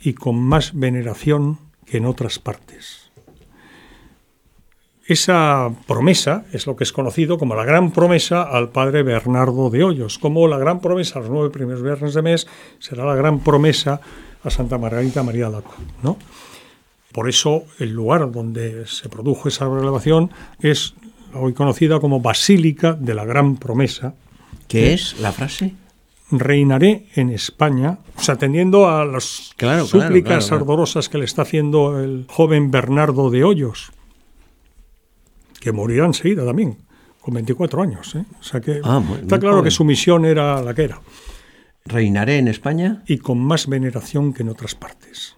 y 0.00 0.14
con 0.14 0.38
más 0.38 0.72
veneración 0.74 1.58
que 1.84 1.98
en 1.98 2.06
otras 2.06 2.38
partes. 2.38 3.08
Esa 5.06 5.70
promesa 5.86 6.44
es 6.52 6.66
lo 6.66 6.76
que 6.76 6.84
es 6.84 6.92
conocido 6.92 7.38
como 7.38 7.54
la 7.54 7.64
gran 7.64 7.92
promesa 7.92 8.42
al 8.42 8.68
padre 8.68 9.02
Bernardo 9.02 9.70
de 9.70 9.82
Hoyos, 9.82 10.18
como 10.18 10.46
la 10.48 10.58
gran 10.58 10.80
promesa 10.80 11.18
a 11.18 11.22
los 11.22 11.30
nueve 11.30 11.48
primeros 11.48 11.82
viernes 11.82 12.12
de 12.12 12.20
mes 12.20 12.46
será 12.78 13.06
la 13.06 13.14
gran 13.14 13.40
promesa 13.40 14.02
a 14.44 14.50
Santa 14.50 14.76
Margarita 14.76 15.22
María 15.22 15.48
Lago, 15.48 15.72
¿no? 16.02 16.18
Por 17.12 17.28
eso 17.28 17.64
el 17.78 17.92
lugar 17.92 18.30
donde 18.30 18.86
se 18.86 19.08
produjo 19.08 19.48
esa 19.48 19.64
revelación 19.64 20.30
es 20.60 20.94
hoy 21.32 21.54
conocida 21.54 22.00
como 22.00 22.20
Basílica 22.20 22.92
de 22.92 23.14
la 23.14 23.24
Gran 23.24 23.56
Promesa. 23.56 24.14
¿Qué 24.68 24.92
es 24.92 25.18
la 25.20 25.32
frase? 25.32 25.74
Reinaré 26.30 27.06
en 27.14 27.30
España, 27.30 27.98
o 28.16 28.20
sea, 28.20 28.34
atendiendo 28.34 28.88
a 28.88 29.04
las 29.06 29.52
Claro, 29.56 29.86
súplicas 29.86 30.22
claro, 30.28 30.46
claro. 30.46 30.56
ardorosas 30.62 31.08
que 31.08 31.18
le 31.18 31.24
está 31.24 31.42
haciendo 31.42 31.98
el 32.00 32.26
joven 32.28 32.70
Bernardo 32.70 33.30
de 33.30 33.44
Hoyos, 33.44 33.90
que 35.60 35.72
morirá 35.72 36.04
enseguida 36.06 36.44
también, 36.44 36.76
con 37.20 37.34
24 37.34 37.82
años. 37.82 38.14
¿eh? 38.14 38.24
O 38.38 38.42
sea 38.42 38.60
que 38.60 38.80
Ah, 38.84 39.00
muy- 39.00 39.20
está 39.20 39.36
muy 39.36 39.40
claro 39.40 39.56
joven. 39.56 39.64
que 39.64 39.70
su 39.70 39.84
misión 39.84 40.24
era 40.24 40.62
la 40.62 40.74
que 40.74 40.82
era, 40.84 41.00
¿Reinaré 41.86 42.36
en 42.38 42.48
España? 42.48 43.02
y 43.06 43.18
con 43.18 43.38
más 43.38 43.66
veneración 43.66 44.32
que 44.34 44.42
en 44.42 44.50
otras 44.50 44.74
partes. 44.74 45.34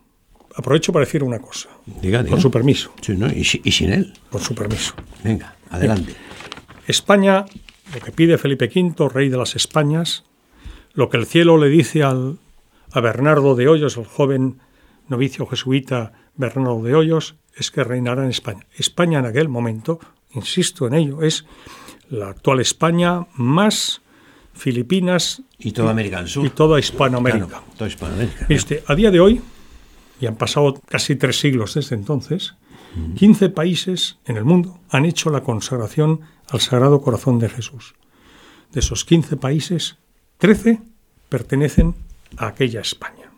Aprovecho 0.56 0.92
para 0.92 1.04
decir 1.04 1.23
una 1.23 1.38
cosa, 1.38 1.68
Diga, 2.02 2.18
diga. 2.25 2.30
con 2.32 2.40
su 2.40 2.50
permiso, 2.50 2.92
Sí, 3.00 3.16
¿no? 3.16 3.28
¿Y, 3.32 3.44
si- 3.44 3.61
y 3.64 3.70
sin 3.70 3.92
él. 3.92 4.12
con 4.30 4.40
su 4.40 4.54
permiso. 4.56 4.94
Venga, 5.23 5.54
adelante. 5.70 6.14
España, 6.88 7.44
lo 7.94 8.00
que 8.00 8.11
pide 8.11 8.37
Felipe 8.37 8.66
V, 8.75 9.09
rey 9.09 9.28
de 9.28 9.37
las 9.37 9.54
Españas, 9.54 10.25
lo 10.92 11.09
que 11.09 11.16
el 11.16 11.26
cielo 11.26 11.56
le 11.59 11.68
dice 11.68 12.02
al, 12.02 12.38
a 12.92 13.00
Bernardo 13.00 13.54
de 13.54 13.68
Hoyos, 13.68 13.97
el 13.97 14.06
joven 14.06 14.61
novicio 15.09 15.47
jesuita 15.47 16.12
Bernardo 16.37 16.82
de 16.82 16.94
Hoyos, 16.94 17.37
es 17.54 17.70
que 17.70 17.85
reinará 17.85 18.25
en 18.25 18.30
España. 18.30 18.66
España 18.76 19.18
en 19.18 19.26
aquel 19.26 19.49
momento, 19.49 19.99
insisto 20.32 20.87
en 20.87 20.94
ello, 20.94 21.23
es 21.23 21.44
la 22.09 22.28
actual 22.28 22.61
España 22.61 23.26
más 23.35 24.02
Filipinas 24.52 25.42
Y 25.59 25.73
toda 25.73 25.90
América 25.90 26.18
del 26.18 26.28
Sur. 26.28 26.44
y 26.44 26.50
toda 26.50 26.78
Hispanoamérica. 26.78 27.47
Claro, 27.47 27.64
toda 27.76 27.88
Hispanoamérica. 27.88 28.47
A 28.87 28.94
día 28.94 29.11
de 29.11 29.20
hoy, 29.20 29.40
y 30.20 30.26
han 30.26 30.37
pasado 30.37 30.80
casi 30.88 31.16
tres 31.16 31.38
siglos 31.38 31.75
desde 31.75 31.94
entonces, 31.97 32.54
15 33.16 33.50
países 33.50 34.18
en 34.26 34.37
el 34.37 34.44
mundo 34.44 34.80
han 34.90 35.04
hecho 35.04 35.30
la 35.30 35.42
consagración 35.42 36.23
al 36.49 36.61
Sagrado 36.61 37.00
Corazón 37.00 37.38
de 37.38 37.49
Jesús. 37.49 37.94
De 38.73 38.80
esos 38.80 39.04
15 39.04 39.37
países, 39.37 39.99
13 40.40 40.78
pertenecen 41.28 41.94
a 42.37 42.49
aquella 42.49 42.80
España. 42.80 43.30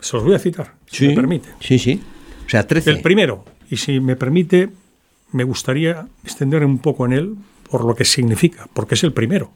Se 0.00 0.16
los 0.16 0.24
voy 0.24 0.34
a 0.34 0.38
citar, 0.38 0.74
si 0.86 0.96
Sí, 0.98 1.08
me 1.08 1.14
permite. 1.14 1.48
Sí, 1.60 1.78
sí. 1.78 2.02
O 2.46 2.48
sea, 2.48 2.66
13. 2.66 2.90
El 2.90 3.02
primero, 3.02 3.44
y 3.70 3.76
si 3.76 4.00
me 4.00 4.16
permite, 4.16 4.70
me 5.32 5.44
gustaría 5.44 6.06
extender 6.24 6.64
un 6.64 6.78
poco 6.78 7.06
en 7.06 7.12
él 7.12 7.36
por 7.70 7.84
lo 7.84 7.94
que 7.94 8.04
significa, 8.04 8.68
porque 8.72 8.94
es 8.94 9.04
el 9.04 9.12
primero, 9.12 9.50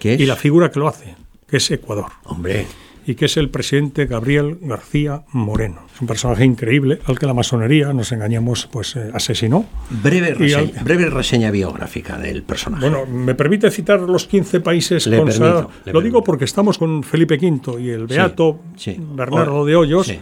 ¿Qué 0.00 0.14
es? 0.14 0.20
y 0.20 0.26
la 0.26 0.34
figura 0.36 0.70
que 0.70 0.80
lo 0.80 0.88
hace, 0.88 1.14
que 1.46 1.58
es 1.58 1.70
Ecuador 1.70 2.06
Hombre, 2.24 2.66
y 3.08 3.14
que 3.14 3.26
es 3.26 3.36
el 3.36 3.50
presidente 3.50 4.06
Gabriel 4.06 4.58
García 4.60 5.22
Moreno. 5.32 5.82
Es 5.94 6.00
un 6.00 6.08
personaje 6.08 6.44
increíble 6.44 6.98
al 7.06 7.18
que 7.18 7.26
la 7.26 7.34
masonería, 7.34 7.92
nos 7.92 8.10
engañamos, 8.12 8.68
pues 8.70 8.96
eh, 8.96 9.10
asesinó. 9.14 9.64
breve 10.02 10.34
reseña, 10.34 10.58
al- 10.78 10.84
breve 10.84 11.06
reseña 11.10 11.50
biográfica 11.50 12.18
del 12.18 12.42
personaje. 12.42 12.88
Bueno, 12.90 13.06
¿me 13.06 13.34
permite 13.36 13.70
citar 13.70 14.00
los 14.00 14.26
15 14.26 14.60
países 14.60 15.06
Le 15.06 15.18
consagrados? 15.18 15.66
permito, 15.66 15.82
le 15.86 15.92
Lo 15.92 16.00
digo 16.00 16.12
permito. 16.14 16.24
porque 16.24 16.44
estamos 16.46 16.78
con 16.78 17.02
Felipe 17.04 17.36
V 17.40 17.80
y 17.80 17.90
el 17.90 18.08
Sí, 18.08 18.14
beato 18.16 18.60
sí. 18.76 18.96
Bernardo 18.98 19.52
Ahora, 19.58 19.70
de 19.70 19.76
Hoyos. 19.76 20.06
sí. 20.08 20.18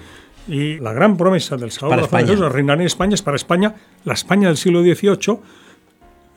Y 0.47 0.79
la 0.79 0.93
gran 0.93 1.17
promesa 1.17 1.57
del 1.57 1.71
Salvador 1.71 2.05
España. 2.05 2.27
Jesús, 2.27 2.53
reinar 2.53 2.79
en 2.79 2.87
España, 2.87 3.15
es 3.15 3.23
para 3.23 3.37
España, 3.37 3.75
la 4.05 4.13
España 4.13 4.49
del 4.49 4.59
siglo 4.59 4.83
XVIII, 4.83 5.39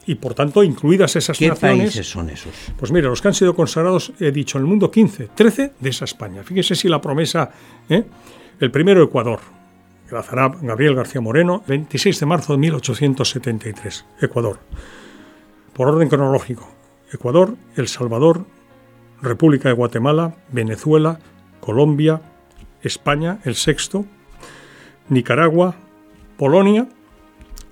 y 0.07 0.15
por 0.15 0.33
tanto, 0.33 0.63
incluidas 0.63 1.15
esas 1.15 1.37
¿Qué 1.37 1.49
naciones. 1.49 1.79
países 1.79 2.09
son 2.09 2.29
esos? 2.29 2.53
Pues 2.77 2.91
mire, 2.91 3.07
los 3.07 3.21
que 3.21 3.27
han 3.27 3.33
sido 3.33 3.53
consagrados, 3.53 4.13
he 4.19 4.31
dicho, 4.31 4.57
en 4.57 4.63
el 4.63 4.69
mundo 4.69 4.89
15, 4.89 5.29
13 5.35 5.73
de 5.79 5.89
esa 5.89 6.05
España. 6.05 6.43
Fíjese 6.43 6.75
si 6.75 6.87
la 6.87 7.01
promesa, 7.01 7.51
¿eh? 7.89 8.05
el 8.59 8.71
primero 8.71 9.03
Ecuador, 9.03 9.39
Grazará 10.09 10.49
Gabriel 10.61 10.95
García 10.95 11.19
Moreno, 11.19 11.63
26 11.67 12.21
de 12.21 12.25
marzo 12.25 12.53
de 12.53 12.59
1873, 12.59 14.05
Ecuador. 14.21 14.59
Por 15.73 15.89
orden 15.89 16.07
cronológico, 16.07 16.69
Ecuador, 17.11 17.55
El 17.75 17.89
Salvador, 17.89 18.45
República 19.21 19.67
de 19.67 19.75
Guatemala, 19.75 20.35
Venezuela, 20.49 21.19
Colombia, 21.59 22.21
España, 22.81 23.39
el 23.43 23.55
sexto, 23.55 24.05
Nicaragua, 25.09 25.75
Polonia, 26.37 26.87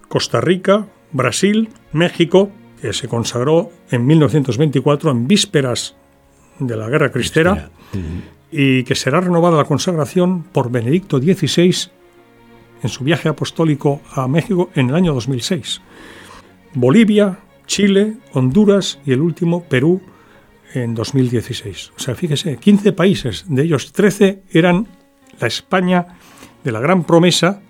Costa 0.10 0.42
Rica, 0.42 0.88
Brasil, 1.16 1.70
México, 1.94 2.52
que 2.82 2.92
se 2.92 3.08
consagró 3.08 3.72
en 3.90 4.06
1924 4.06 5.12
en 5.12 5.28
vísperas 5.28 5.96
de 6.60 6.76
la 6.76 6.90
Guerra 6.90 7.10
Cristera 7.10 7.70
y 8.52 8.84
que 8.84 8.96
será 8.96 9.22
renovada 9.22 9.58
la 9.58 9.64
consagración 9.64 10.44
por 10.44 10.70
Benedicto 10.70 11.18
XVI 11.18 11.90
en 12.84 12.90
su 12.90 13.06
viaje 13.06 13.30
apostólico 13.30 14.02
a 14.12 14.28
México 14.28 14.70
en 14.76 14.90
el 14.90 14.96
año 14.96 15.14
2006. 15.14 15.82
Bolivia, 16.74 17.40
Chile, 17.66 18.18
Honduras 18.34 19.00
y 19.06 19.14
el 19.14 19.22
último 19.22 19.64
Perú 19.64 20.02
en 20.74 20.94
2016. 20.96 21.94
O 21.96 22.00
sea, 22.00 22.16
fíjese, 22.16 22.58
15 22.58 22.92
países, 22.92 23.46
de 23.48 23.64
ellos 23.64 23.94
13 23.94 24.44
eran 24.52 24.88
la 25.40 25.48
España 25.48 26.08
de 26.64 26.72
la 26.74 26.82
gran 26.82 27.06
promesa 27.06 27.62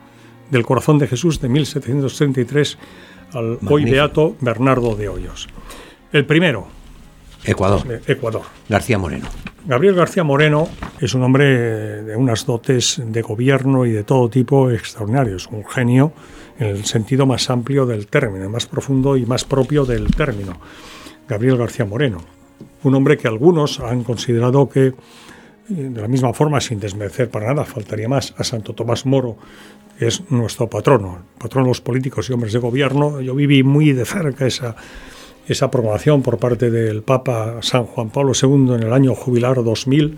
del 0.50 0.66
corazón 0.66 0.98
de 0.98 1.08
Jesús 1.08 1.40
de 1.42 1.50
1733 1.50 2.78
al 3.36 3.60
hoy 3.70 3.86
beato 3.86 4.36
Bernardo 4.40 4.96
de 4.96 5.10
Hoyos. 5.10 5.48
El 6.12 6.26
primero, 6.26 6.68
Ecuador. 7.44 7.82
eh, 7.92 8.02
Ecuador. 8.08 8.44
García 8.70 8.98
Moreno. 8.98 9.28
Gabriel 9.66 9.96
García 9.96 10.24
Moreno 10.24 10.70
es 11.02 11.14
un 11.16 11.24
hombre 11.24 12.04
de 12.04 12.16
unas 12.16 12.46
dotes 12.46 13.02
de 13.04 13.22
gobierno 13.22 13.86
y 13.86 13.92
de 13.92 14.04
todo 14.04 14.30
tipo 14.30 14.70
extraordinarios, 14.72 15.48
un 15.52 15.66
genio 15.66 16.14
en 16.60 16.68
el 16.68 16.86
sentido 16.86 17.26
más 17.26 17.50
amplio 17.50 17.86
del 17.86 18.08
término, 18.08 18.50
más 18.50 18.68
profundo 18.68 19.18
y 19.18 19.26
más 19.26 19.44
propio 19.44 19.86
del 19.86 20.16
término. 20.16 20.60
Gabriel 21.28 21.58
García 21.58 21.86
Moreno, 21.86 22.20
un 22.84 22.96
hombre 22.96 23.18
que 23.18 23.28
algunos 23.28 23.80
han 23.80 24.04
considerado 24.04 24.70
que, 24.70 24.88
eh, 24.88 24.94
de 25.68 26.02
la 26.02 26.08
misma 26.08 26.32
forma, 26.34 26.62
sin 26.62 26.80
desmerecer 26.80 27.30
para 27.30 27.48
nada, 27.48 27.66
faltaría 27.66 28.08
más, 28.08 28.36
a 28.38 28.44
Santo 28.44 28.74
Tomás 28.74 29.06
Moro, 29.08 29.36
es 30.00 30.30
nuestro 30.30 30.70
patrono, 30.70 31.24
los 31.56 31.82
políticos 31.82 32.30
y 32.30 32.34
hombres 32.34 32.54
de 32.54 32.60
gobierno. 32.60 33.22
Yo 33.22 33.36
viví 33.36 33.64
muy 33.64 33.94
de 33.94 34.06
cerca 34.06 34.46
esa, 34.46 34.76
esa 35.48 35.72
proclamación 35.72 36.22
por 36.22 36.38
parte 36.38 36.70
del 36.72 37.04
Papa 37.04 37.60
San 37.62 37.86
Juan 37.86 38.10
Pablo 38.10 38.34
II 38.40 38.76
en 38.76 38.84
el 38.84 38.94
año 38.94 39.16
jubilar 39.16 39.64
2000, 39.64 40.18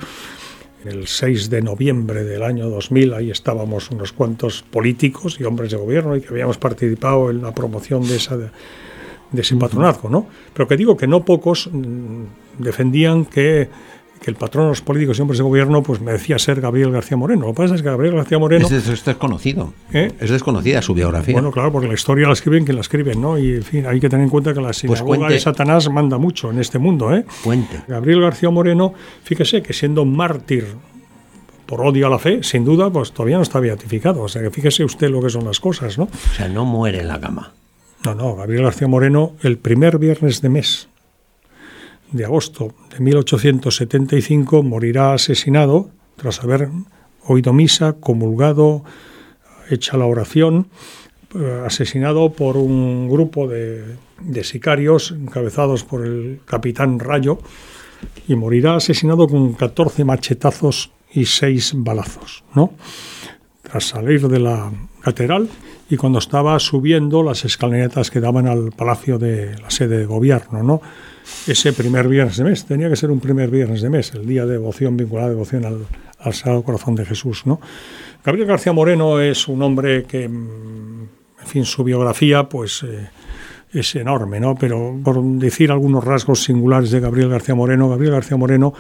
el 0.86 1.08
6 1.08 1.50
de 1.50 1.62
noviembre 1.62 2.24
del 2.24 2.44
año 2.44 2.70
2000, 2.70 3.14
ahí 3.14 3.32
estábamos 3.32 3.92
unos 3.92 4.14
cuantos 4.14 4.64
políticos 4.64 5.38
y 5.40 5.44
hombres 5.44 5.72
de 5.72 5.78
gobierno 5.78 6.16
y 6.16 6.22
que 6.22 6.30
habíamos 6.30 6.58
participado 6.58 7.30
en 7.30 7.42
la 7.42 7.54
promoción 7.54 8.08
de, 8.08 8.16
esa, 8.16 8.38
de, 8.38 8.50
ese 9.36 9.56
patronazgo, 9.58 10.10
¿no? 10.10 10.28
Pero 10.54 10.68
que 10.68 10.78
digo 10.78 10.96
que 10.96 11.08
no 11.08 11.26
pocos 11.26 11.70
mm, 11.72 12.24
defendían 12.60 13.26
que, 13.26 13.70
que 14.22 14.32
el 14.32 14.36
patrón 14.36 14.66
de 14.66 14.70
los 14.70 14.82
políticos 14.82 15.18
y 15.18 15.22
hombres 15.22 15.38
de 15.38 15.44
gobierno 15.44 15.84
pues 15.84 16.02
merecía 16.02 16.38
ser 16.40 16.60
Gabriel 16.60 16.92
García 16.92 17.16
Moreno. 17.18 17.42
Lo 17.48 17.54
que 17.54 17.58
pasa 17.58 17.76
es 17.76 17.82
que 17.82 17.90
Gabriel 17.90 18.16
García 18.16 18.40
Moreno... 18.40 18.66
Es, 18.66 18.72
des- 18.72 18.88
es 18.88 19.06
desconocido. 19.06 19.74
¿Eh? 19.94 20.12
Es 20.20 20.30
desconocida 20.30 20.82
su 20.82 20.94
biografía. 20.94 21.34
Bueno, 21.34 21.52
claro, 21.52 21.72
porque 21.72 21.88
la 21.88 21.94
historia 21.94 22.28
la 22.28 22.34
escriben 22.34 22.66
quien 22.66 22.76
la 22.76 22.82
escriben, 22.82 23.22
¿no? 23.22 23.38
Y, 23.38 23.56
en 23.56 23.64
fin, 23.64 23.86
hay 23.86 24.00
que 24.00 24.10
tener 24.10 24.24
en 24.24 24.30
cuenta 24.30 24.54
que 24.54 24.62
la 24.62 24.74
sinagoga 24.74 25.06
cuente. 25.06 25.34
de 25.34 25.40
Satanás 25.40 25.90
manda 25.90 26.18
mucho 26.18 26.52
en 26.52 26.60
este 26.60 26.80
mundo, 26.80 27.16
¿eh? 27.16 27.26
Cuente. 27.44 27.82
Gabriel 27.88 28.22
García 28.22 28.50
Moreno, 28.50 28.94
fíjese 29.24 29.62
que 29.62 29.74
siendo 29.74 30.04
mártir 30.06 30.66
por 31.66 31.82
odio 31.82 32.08
a 32.08 32.10
la 32.10 32.18
fe, 32.20 32.40
sin 32.44 32.64
duda, 32.66 32.90
pues 32.90 33.12
todavía 33.12 33.38
no 33.38 33.44
está 33.44 33.60
beatificado. 33.60 34.22
O 34.24 34.28
sea, 34.30 34.42
que 34.42 34.52
fíjese 34.52 34.84
usted 34.84 35.10
lo 35.10 35.22
que 35.22 35.30
son 35.30 35.46
las 35.46 35.60
cosas, 35.60 35.98
¿no? 35.98 36.06
O 36.06 36.36
sea, 36.36 36.48
no 36.48 36.66
muere 36.66 37.02
en 37.02 37.08
la 37.10 37.20
cama. 37.20 37.52
No, 38.06 38.16
no, 38.16 38.36
Gabriel 38.36 38.64
García 38.64 38.88
Moreno, 38.88 39.34
el 39.42 39.58
primer 39.58 39.98
viernes 39.98 40.42
de 40.42 40.50
mes 40.50 40.88
de 42.12 42.26
agosto 42.26 42.74
de 42.92 43.00
1875 43.04 44.64
morirá 44.64 45.14
asesinado 45.14 45.90
tras 46.16 46.44
haber 46.44 46.70
oído 47.26 47.54
misa, 47.54 47.94
comulgado, 47.94 48.84
hecha 49.70 49.98
la 49.98 50.06
oración, 50.06 50.68
eh, 51.36 51.64
asesinado 51.66 52.32
por 52.32 52.58
un 52.58 53.10
grupo 53.10 53.48
de, 53.48 53.84
de 54.22 54.44
sicarios 54.44 55.12
encabezados 55.12 55.84
por 55.84 56.06
el 56.06 56.40
capitán 56.46 57.00
Rayo 57.00 57.40
y 58.28 58.36
morirá 58.36 58.76
asesinado 58.76 59.28
con 59.28 59.54
14 59.54 60.06
machetazos 60.06 60.92
y 61.12 61.26
6 61.26 61.74
balazos, 61.78 62.44
¿no? 62.56 62.74
Tras 63.62 63.86
salir 63.86 64.28
de 64.28 64.40
la 64.40 64.72
catedral 65.02 65.50
y 65.90 65.98
cuando 65.98 66.20
estaba 66.20 66.60
subiendo 66.60 67.24
las 67.24 67.46
escaleras 67.46 68.12
que 68.12 68.20
daban 68.20 68.48
al 68.48 68.72
palacio 68.72 69.18
de 69.18 69.58
la 69.60 69.70
sede 69.70 70.00
de 70.00 70.06
gobierno, 70.06 70.64
¿no? 70.64 70.82
Ese 71.48 71.74
primer 71.74 72.08
viernes 72.08 72.38
de 72.38 72.44
mes, 72.44 72.66
tenía 72.66 72.90
que 72.90 72.96
ser 72.96 73.12
un 73.12 73.20
primer 73.20 73.50
viernes 73.50 73.82
de 73.82 73.90
mes, 73.90 74.14
el 74.14 74.26
día 74.26 74.46
de 74.46 74.54
devoción 74.54 74.98
vinculada 74.98 75.28
a 75.28 75.32
devoción 75.32 75.66
al, 75.66 75.86
al 76.20 76.34
Sagrado 76.34 76.64
Corazón 76.64 76.96
de 76.96 77.06
Jesús, 77.06 77.44
¿no? 77.46 77.60
Gabriel 78.24 78.48
García 78.48 78.74
Moreno 78.74 79.20
es 79.20 79.48
un 79.48 79.62
hombre 79.62 80.04
que, 80.04 80.28
mm, 80.28 81.02
en 81.42 81.48
fin, 81.48 81.66
su 81.66 81.84
biografía, 81.84 82.50
pues... 82.50 82.84
Eh, 82.84 83.10
es 83.74 83.96
enorme, 83.96 84.40
¿no? 84.40 84.56
Pero 84.56 84.98
por 85.04 85.22
decir 85.22 85.72
algunos 85.72 86.04
rasgos 86.04 86.44
singulares 86.44 86.92
de 86.92 87.00
Gabriel 87.00 87.30
García 87.30 87.56
Moreno, 87.56 87.90
Gabriel 87.90 88.14
García 88.14 88.38
Moreno 88.38 88.74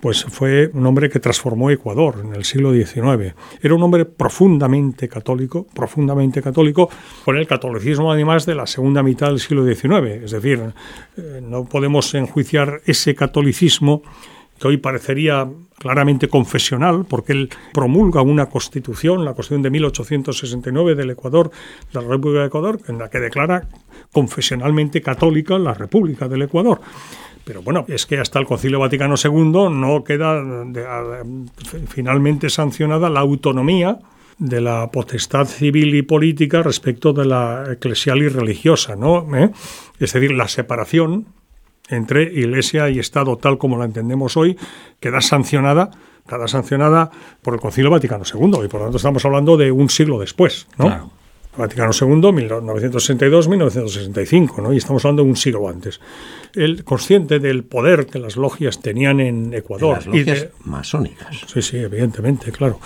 pues 0.00 0.24
fue 0.24 0.70
un 0.72 0.86
hombre 0.86 1.10
que 1.10 1.20
transformó 1.20 1.70
Ecuador 1.70 2.22
en 2.24 2.34
el 2.34 2.44
siglo 2.44 2.72
XIX. 2.72 3.34
Era 3.62 3.74
un 3.74 3.82
hombre 3.82 4.04
profundamente 4.04 5.08
católico, 5.08 5.66
profundamente 5.74 6.42
católico, 6.42 6.88
con 7.24 7.36
el 7.36 7.46
catolicismo 7.46 8.12
además 8.12 8.46
de 8.46 8.54
la 8.54 8.66
segunda 8.66 9.02
mitad 9.02 9.28
del 9.28 9.40
siglo 9.40 9.64
XIX. 9.64 10.24
Es 10.24 10.30
decir, 10.30 10.60
eh, 11.16 11.40
no 11.42 11.64
podemos 11.64 12.14
enjuiciar 12.14 12.80
ese 12.86 13.14
catolicismo 13.14 14.02
que 14.60 14.68
hoy 14.68 14.76
parecería 14.76 15.48
claramente 15.78 16.28
confesional, 16.28 17.06
porque 17.08 17.32
él 17.32 17.48
promulga 17.72 18.20
una 18.20 18.46
constitución, 18.46 19.24
la 19.24 19.32
constitución 19.32 19.62
de 19.62 19.70
1869 19.70 20.94
del 20.94 21.10
Ecuador, 21.10 21.50
la 21.92 22.02
República 22.02 22.40
de 22.40 22.46
Ecuador, 22.46 22.80
en 22.86 22.98
la 22.98 23.08
que 23.08 23.18
declara 23.18 23.66
confesionalmente 24.12 25.00
católica 25.00 25.58
la 25.58 25.72
República 25.72 26.28
del 26.28 26.42
Ecuador. 26.42 26.82
Pero 27.44 27.62
bueno, 27.62 27.84
es 27.88 28.06
que 28.06 28.18
hasta 28.18 28.38
el 28.38 28.46
Concilio 28.46 28.78
Vaticano 28.78 29.14
II 29.22 29.70
no 29.70 30.04
queda 30.04 30.42
finalmente 31.88 32.50
sancionada 32.50 33.10
la 33.10 33.20
autonomía 33.20 33.98
de 34.38 34.60
la 34.60 34.90
potestad 34.90 35.46
civil 35.46 35.94
y 35.94 36.02
política 36.02 36.62
respecto 36.62 37.12
de 37.12 37.26
la 37.26 37.64
eclesial 37.72 38.22
y 38.22 38.28
religiosa, 38.28 38.96
¿no? 38.96 39.26
¿Eh? 39.36 39.50
Es 39.98 40.12
decir, 40.12 40.32
la 40.32 40.48
separación 40.48 41.26
entre 41.88 42.22
Iglesia 42.22 42.88
y 42.88 42.98
Estado 42.98 43.36
tal 43.36 43.58
como 43.58 43.76
la 43.76 43.84
entendemos 43.84 44.36
hoy 44.36 44.56
queda 45.00 45.20
sancionada 45.20 45.90
queda 46.28 46.48
sancionada 46.48 47.10
por 47.42 47.54
el 47.54 47.60
Concilio 47.60 47.90
Vaticano 47.90 48.24
II 48.24 48.64
y 48.64 48.68
por 48.68 48.80
lo 48.80 48.86
tanto 48.86 48.96
estamos 48.98 49.24
hablando 49.24 49.56
de 49.56 49.72
un 49.72 49.90
siglo 49.90 50.18
después, 50.20 50.68
¿no? 50.78 51.10
Vaticano 51.56 51.90
II, 51.92 52.08
1962-1965, 52.08 54.62
¿no? 54.62 54.72
y 54.72 54.76
estamos 54.76 55.04
hablando 55.04 55.24
de 55.24 55.30
un 55.30 55.36
siglo 55.36 55.68
antes. 55.68 56.00
El 56.54 56.84
consciente 56.84 57.40
del 57.40 57.64
poder 57.64 58.06
que 58.06 58.18
las 58.18 58.36
logias 58.36 58.80
tenían 58.80 59.20
en 59.20 59.52
Ecuador. 59.52 59.96
las 59.96 60.06
logias 60.06 60.48
masónicas. 60.64 61.44
Sí, 61.46 61.60
sí, 61.62 61.76
evidentemente, 61.78 62.52
claro. 62.52 62.78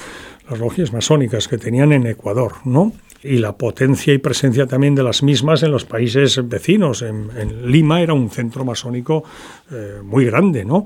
Las 0.49 0.59
logias 0.59 0.93
masónicas 0.93 1.49
que 1.49 1.59
tenían 1.59 1.93
en 1.93 2.07
Ecuador, 2.07 2.53
¿no? 2.65 2.93
y 3.25 3.39
la 3.39 3.57
potencia 3.57 4.13
y 4.13 4.19
presencia 4.19 4.67
también 4.67 4.95
de 4.95 5.03
las 5.03 5.23
mismas 5.23 5.63
en 5.63 5.73
los 5.73 5.87
países 5.87 6.47
vecinos. 6.47 7.03
En, 7.03 7.25
Lima 7.71 8.03
era 8.03 8.13
un 8.13 8.31
centro 8.31 8.65
masónico 8.65 9.25
eh, 9.73 10.01
muy 10.05 10.27
grande, 10.27 10.65
¿no? 10.65 10.85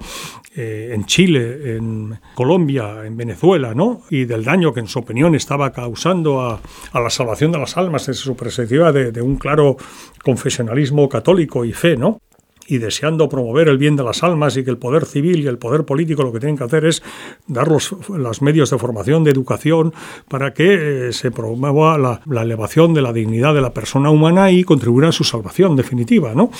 Eh, 0.54 0.92
en 0.94 1.04
Chile, 1.04 1.76
en 1.76 2.18
Colombia, 2.34 3.04
en 3.04 3.16
Venezuela, 3.16 3.74
¿no? 3.74 4.02
Y 4.08 4.24
del 4.24 4.44
daño 4.44 4.72
que 4.72 4.80
en 4.80 4.86
su 4.86 5.00
opinión 5.00 5.34
estaba 5.34 5.72
causando 5.72 6.40
a, 6.40 6.60
la 6.94 7.10
salvación 7.10 7.50
de 7.50 7.58
las 7.58 7.76
almas 7.76 8.06
desde 8.06 8.22
su 8.22 8.36
perspectiva 8.36 8.92
de 8.92 9.20
un 9.20 9.36
claro 9.36 9.76
confesionalismo 10.22 11.08
católico 11.08 11.64
y 11.64 11.72
fe, 11.72 11.96
¿no? 11.96 12.20
Y 12.68 12.78
deseando 12.78 13.28
promover 13.28 13.68
el 13.68 13.78
bien 13.78 13.96
de 13.96 14.04
las 14.04 14.22
almas 14.22 14.56
y 14.56 14.62
que 14.62 14.70
el 14.70 14.76
poder 14.76 15.06
civil 15.06 15.40
y 15.40 15.46
el 15.46 15.58
poder 15.58 15.84
político 15.84 16.22
lo 16.22 16.32
que 16.32 16.38
tienen 16.38 16.56
que 16.56 16.64
hacer 16.64 16.84
es 16.84 17.02
dar 17.46 17.66
los, 17.68 18.42
medios 18.42 18.70
de 18.70 18.78
formación, 18.78 19.24
de 19.24 19.30
educación, 19.30 19.94
para 20.28 20.52
que 20.52 21.08
eh, 21.08 21.12
se 21.12 21.30
promueva 21.30 21.96
la, 21.96 22.20
la, 22.26 22.42
elevación 22.42 22.92
de 22.92 23.02
la 23.02 23.12
dignidad 23.12 23.54
de 23.54 23.62
la 23.62 23.72
persona 23.72 24.10
humana 24.10 24.50
y 24.50 24.64
contribuir 24.64 25.06
a 25.06 25.12
su 25.12 25.24
salvación 25.24 25.76
definitiva, 25.76 26.34
¿no? 26.34 26.50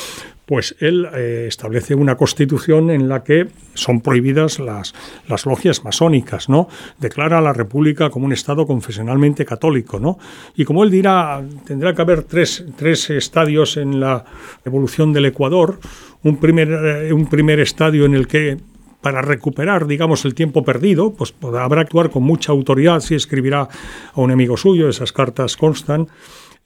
Pues 0.49 0.75
él 0.81 1.07
eh, 1.13 1.45
establece 1.47 1.95
una 1.95 2.17
constitución 2.17 2.91
en 2.91 3.07
la 3.07 3.23
que 3.23 3.49
son 3.75 4.01
prohibidas 4.01 4.59
las, 4.59 4.95
las 5.29 5.45
logias 5.45 5.85
masónicas, 5.85 6.49
¿no? 6.49 6.69
Declara 6.99 7.37
a 7.37 7.43
la 7.43 7.53
República 7.53 8.09
como 8.09 8.25
un 8.25 8.33
Estado 8.33 8.67
confesionalmente 8.67 9.45
católico, 9.45 10.01
¿no? 10.01 10.19
Y 10.57 10.65
como 10.65 10.85
él 10.85 10.91
dirá, 10.91 11.45
tendrá 11.67 11.95
que 11.95 12.01
haber 12.01 12.23
tres, 12.23 12.65
tres 12.79 13.11
estadios 13.11 13.77
en 13.77 14.01
la 14.01 14.25
evolución 14.65 15.13
del 15.13 15.27
Ecuador. 15.27 15.81
Un 16.23 16.39
primer, 16.39 16.71
eh, 16.73 17.13
un 17.13 17.27
primer 17.27 17.61
estadio 17.61 18.07
en 18.07 18.15
el 18.15 18.27
que 18.27 18.57
para 19.03 19.21
recuperar, 19.21 19.87
digamos, 19.87 20.25
el 20.25 20.35
tiempo 20.35 20.65
perdido, 20.65 21.13
pues 21.13 21.35
habrá 21.43 21.83
que 21.83 21.89
actuar 21.89 22.11
con 22.11 22.23
mucha 22.23 22.53
autoridad 22.53 23.01
si 23.01 23.15
escribirá 23.15 23.69
a 24.15 24.21
un 24.21 24.31
amigo 24.31 24.57
suyo, 24.57 24.89
esas 24.89 25.13
cartas 25.13 25.59
constan. 25.59 26.09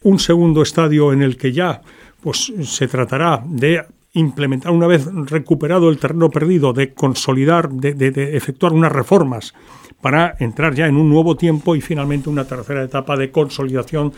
Un 0.05 0.21
segundo 0.21 0.63
estadio 0.63 1.13
en 1.13 1.21
el 1.23 1.37
que 1.37 1.53
ya 1.53 1.83
pues 2.23 2.53
se 2.63 2.89
tratará 2.89 3.43
de 3.45 3.85
implementar, 4.15 4.73
una 4.73 4.87
vez 4.87 5.07
recuperado 5.07 5.89
el 5.89 5.99
terreno 5.99 6.31
perdido, 6.31 6.73
de 6.73 6.93
consolidar, 6.93 7.71
de, 7.71 8.37
efectuar 8.37 8.73
unas 8.73 8.93
reformas 8.93 9.55
para 10.01 10.35
entrar 10.39 10.75
ya 10.75 10.87
en 10.87 10.97
un 10.97 11.09
nuevo 11.09 11.37
tiempo 11.37 11.77
y 11.77 11.81
finalmente 11.81 12.29
una 12.29 12.45
tercera 12.45 12.83
etapa 12.83 13.17
de 13.17 13.31
consolidación 13.31 14.13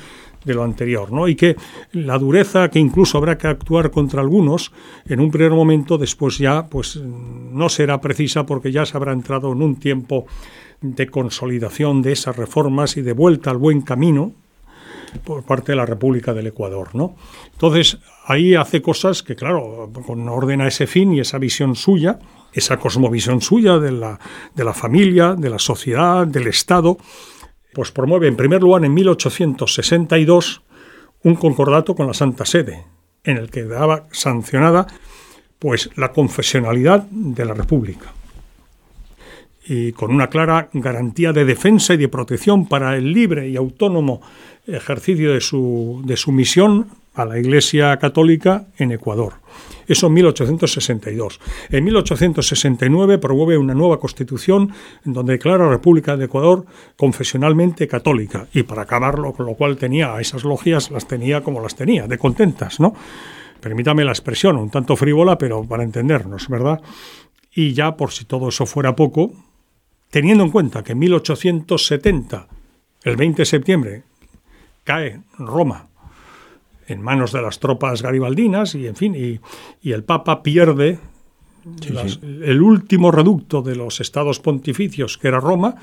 de 0.45 0.55
lo 0.55 0.63
anterior, 0.63 1.11
¿no? 1.13 1.29
Y 1.29 1.37
que 1.37 1.57
la 1.93 2.19
dureza 2.19 2.69
que 2.71 2.79
incluso 2.79 3.19
habrá 3.19 3.39
que 3.39 3.47
actuar 3.47 3.91
contra 3.91 4.21
algunos 4.21 4.73
en 5.07 5.21
un 5.21 5.31
primer 5.31 5.53
momento, 5.53 5.97
después 5.97 6.39
ya 6.39 6.67
pues 6.67 6.97
no 6.97 7.69
será 7.69 8.01
precisa 8.01 8.45
porque 8.45 8.73
ya 8.73 8.85
se 8.85 8.97
habrá 8.97 9.13
entrado 9.13 9.53
en 9.53 9.63
un 9.63 9.77
tiempo 9.77 10.27
de 10.81 11.07
consolidación 11.07 12.03
de 12.03 12.13
esas 12.13 12.37
reformas 12.37 12.97
y 12.97 13.03
de 13.03 13.13
vuelta 13.13 13.51
al 13.51 13.57
buen 13.57 13.81
camino, 13.81 14.33
por 15.23 15.45
parte 15.45 15.73
de 15.73 15.77
la 15.77 15.87
República 15.87 16.33
del 16.33 16.47
Ecuador, 16.49 16.95
¿no? 16.95 17.17
Entonces, 17.53 17.99
ahí 18.27 18.55
hace 18.55 18.83
cosas 18.83 19.23
que, 19.23 19.37
claro, 19.37 19.91
con 20.07 20.29
orden 20.29 20.61
a 20.61 20.69
ese 20.69 20.87
fin 20.87 21.13
y 21.13 21.21
esa 21.21 21.39
visión 21.39 21.77
suya, 21.77 22.19
esa 22.53 22.79
cosmovisión 22.79 23.41
suya 23.41 23.79
de 23.79 23.93
la, 23.93 24.19
de 24.55 24.65
la 24.65 24.75
familia, 24.75 25.35
de 25.35 25.51
la 25.51 25.59
sociedad, 25.59 26.27
del 26.27 26.47
Estado, 26.47 26.99
pues 27.73 27.91
promueve 27.91 28.29
en 28.29 28.37
primer 28.37 28.63
lugar 28.63 28.85
en 28.85 28.95
1862 28.95 30.63
un 31.23 31.35
concordato 31.37 31.95
con 31.95 32.07
la 32.07 32.15
Santa 32.15 32.45
Sede, 32.45 32.85
en 33.25 33.37
el 33.37 33.51
que 33.51 33.65
daba 33.65 34.07
sancionada 34.13 34.87
pues 35.59 35.91
la 35.97 36.13
confesionalidad 36.13 37.05
de 37.11 37.45
la 37.45 37.55
República 37.55 38.13
y 39.67 39.93
con 39.93 40.11
una 40.11 40.29
clara 40.29 40.69
garantía 40.73 41.33
de 41.33 41.45
defensa 41.45 41.95
y 41.95 41.97
de 41.97 42.09
protección 42.09 42.67
para 42.67 42.97
el 42.97 43.13
libre 43.13 43.49
y 43.49 43.57
autónomo 43.57 44.21
ejercicio 44.67 45.33
de 45.33 45.41
su, 45.41 46.03
de 46.05 46.17
su 46.17 46.33
misión 46.33 46.89
a 47.15 47.25
la 47.25 47.39
Iglesia 47.39 47.97
Católica 47.99 48.67
en 48.77 48.93
Ecuador. 48.93 49.35
Eso 49.87 50.09
en 50.09 50.15
1862. 50.15 51.41
En 51.71 51.85
1869 51.85 53.19
promueve 53.19 53.59
una 53.59 53.75
nueva 53.75 54.01
constitución 54.01 54.73
en 55.05 55.13
donde 55.13 55.35
declara 55.35 55.65
la 55.65 55.71
República 55.71 56.17
de 56.17 56.25
Ecuador 56.25 56.65
confesionalmente 56.97 57.87
católica 57.87 58.49
y 58.53 58.63
para 58.65 58.83
acabarlo, 58.83 59.33
con 59.33 59.47
lo 59.47 59.55
cual 59.55 59.77
tenía 59.77 60.15
a 60.15 60.21
esas 60.21 60.45
logias, 60.45 60.91
las 60.91 61.07
tenía 61.07 61.43
como 61.43 61.61
las 61.61 61.77
tenía, 61.77 62.07
de 62.07 62.19
contentas, 62.19 62.81
¿no? 62.81 62.95
Permítame 63.61 64.05
la 64.05 64.13
expresión, 64.13 64.57
un 64.57 64.71
tanto 64.71 64.97
frívola, 64.97 65.39
pero 65.39 65.65
para 65.65 65.85
entendernos, 65.85 66.49
¿verdad? 66.49 66.83
Y 67.55 67.73
ya 67.73 67.97
por 67.97 68.11
si 68.11 68.25
todo 68.25 68.49
eso 68.49 68.67
fuera 68.67 68.97
poco, 68.97 69.33
teniendo 70.15 70.45
en 70.45 70.51
cuenta 70.53 70.85
que 70.85 70.93
en 70.93 71.01
1870, 71.01 72.47
el 73.03 73.17
20 73.17 73.43
de 73.43 73.47
septiembre, 73.47 74.05
cae 74.85 75.23
Roma 75.39 75.89
en 76.87 77.03
manos 77.03 77.33
de 77.33 77.43
las 77.43 77.59
tropas 77.59 78.01
garibaldinas 78.01 78.77
y 78.77 78.87
en 78.87 78.95
fin 78.95 79.17
y, 79.17 79.91
el 79.91 80.05
Papa 80.05 80.45
pierde 80.45 81.01
el 81.91 82.63
último 82.63 83.11
reducto 83.11 83.61
de 83.61 83.75
los 83.75 84.01
estados 84.01 84.39
pontificios 84.39 85.19
que 85.19 85.27
era 85.27 85.41
Roma 85.41 85.75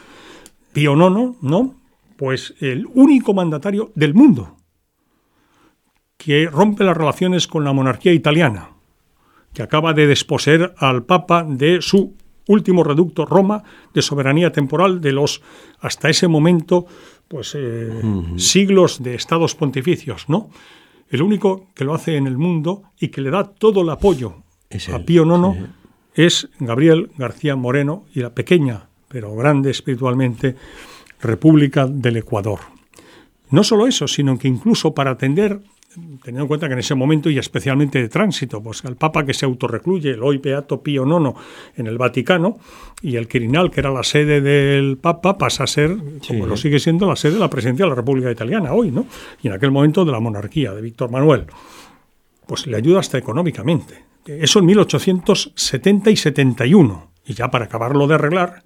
Pío 0.72 0.94
IX 0.94 1.36
no 1.42 1.76
pues 2.16 2.54
el 2.62 2.88
único 2.94 3.34
mandatario 3.34 3.92
del 3.96 4.14
mundo 4.14 4.56
que 6.16 6.46
rompe 6.46 6.86
las 6.86 6.96
relaciones 6.96 7.48
con 7.48 7.66
la 7.66 7.74
monarquía 7.74 8.14
italiana 8.14 8.70
que 9.54 9.62
acaba 9.62 9.92
de 9.92 10.08
desposeer 10.08 10.74
al 10.78 11.04
Papa 11.04 11.44
de 11.46 11.82
su 11.82 12.16
último 12.48 12.84
reducto 12.84 13.26
Roma 13.26 13.64
de 13.94 14.02
soberanía 14.02 14.52
temporal 14.52 15.02
de 15.02 15.12
los 15.12 15.42
hasta 15.80 16.10
ese 16.10 16.28
momento 16.28 16.86
pues 17.28 17.56
eh, 17.56 18.02
siglos 18.36 19.02
de 19.02 19.16
estados 19.16 19.56
pontificios, 19.56 20.28
¿no? 20.28 20.50
El 21.10 21.22
único 21.22 21.68
que 21.74 21.86
lo 21.86 21.94
hace 21.94 22.18
en 22.18 22.28
el 22.28 22.38
mundo 22.38 22.84
y 23.00 23.10
que 23.10 23.22
le 23.22 23.32
da 23.32 23.44
todo 23.46 23.82
el 23.82 23.90
apoyo 23.90 24.44
Es 24.70 24.90
a 24.90 24.98
él, 24.98 25.06
Pío 25.06 25.26
IX 25.26 25.58
sí. 25.58 25.66
es 26.16 26.50
Gabriel 26.60 27.12
García 27.18 27.56
Moreno 27.56 28.06
y 28.14 28.22
la 28.22 28.34
pequeña, 28.34 28.88
pero 29.08 29.36
grande 29.36 29.72
espiritualmente, 29.72 30.56
República 31.22 31.86
del 31.88 32.18
Ecuador. 32.18 32.60
No 33.50 33.64
solo 33.64 33.88
eso, 33.88 34.08
sino 34.08 34.38
que 34.38 34.48
incluso 34.48 34.94
para 34.94 35.12
atender, 35.12 35.62
teniendo 36.24 36.42
en 36.44 36.48
cuenta 36.48 36.68
que 36.68 36.74
en 36.74 36.80
ese 36.80 36.96
momento 36.96 37.30
y 37.30 37.38
especialmente 37.38 38.00
de 38.02 38.10
tránsito, 38.10 38.62
pues 38.64 38.84
el 38.86 38.96
Papa 38.96 39.26
que 39.26 39.34
se 39.34 39.46
autorrecluye, 39.46 40.12
el 40.12 40.24
hoy 40.24 40.38
Beato 40.38 40.82
Pío 40.82 41.06
IX, 41.06 41.38
en 41.78 41.88
el 41.88 41.98
Vaticano, 41.98 42.60
y 43.02 43.16
el 43.18 43.28
Quirinal, 43.28 43.72
que 43.72 43.82
era 43.82 43.92
la 43.92 44.04
sede 44.04 44.42
del 44.42 44.98
Papa, 44.98 45.38
pasa 45.38 45.66
a 45.66 45.68
ser, 45.68 45.98
como 45.98 46.44
Sí. 46.44 46.50
lo 46.50 46.56
sigue 46.58 46.80
siendo, 46.80 47.08
la 47.08 47.16
sede 47.16 47.34
de 47.34 47.40
la 47.40 47.50
presidencia 47.50 47.86
de 47.86 47.90
la 47.90 47.96
República 47.96 48.32
Italiana 48.32 48.74
hoy, 48.74 48.92
¿no? 48.92 49.06
Y 49.44 49.48
en 49.48 49.54
aquel 49.54 49.72
momento 49.72 50.06
de 50.06 50.12
la 50.12 50.20
monarquía 50.20 50.72
de 50.74 50.82
Víctor 50.82 51.12
Manuel 51.12 51.46
pues 52.48 52.68
le 52.68 52.76
ayuda 52.76 53.00
hasta 53.00 53.18
económicamente. 53.18 54.04
Eso 54.26 54.60
en 54.60 54.66
1870 54.66 56.12
y 56.12 56.16
71. 56.18 57.12
Y 57.26 57.34
ya 57.34 57.50
para 57.50 57.66
acabarlo 57.66 58.08
de 58.08 58.16
arreglar, 58.16 58.64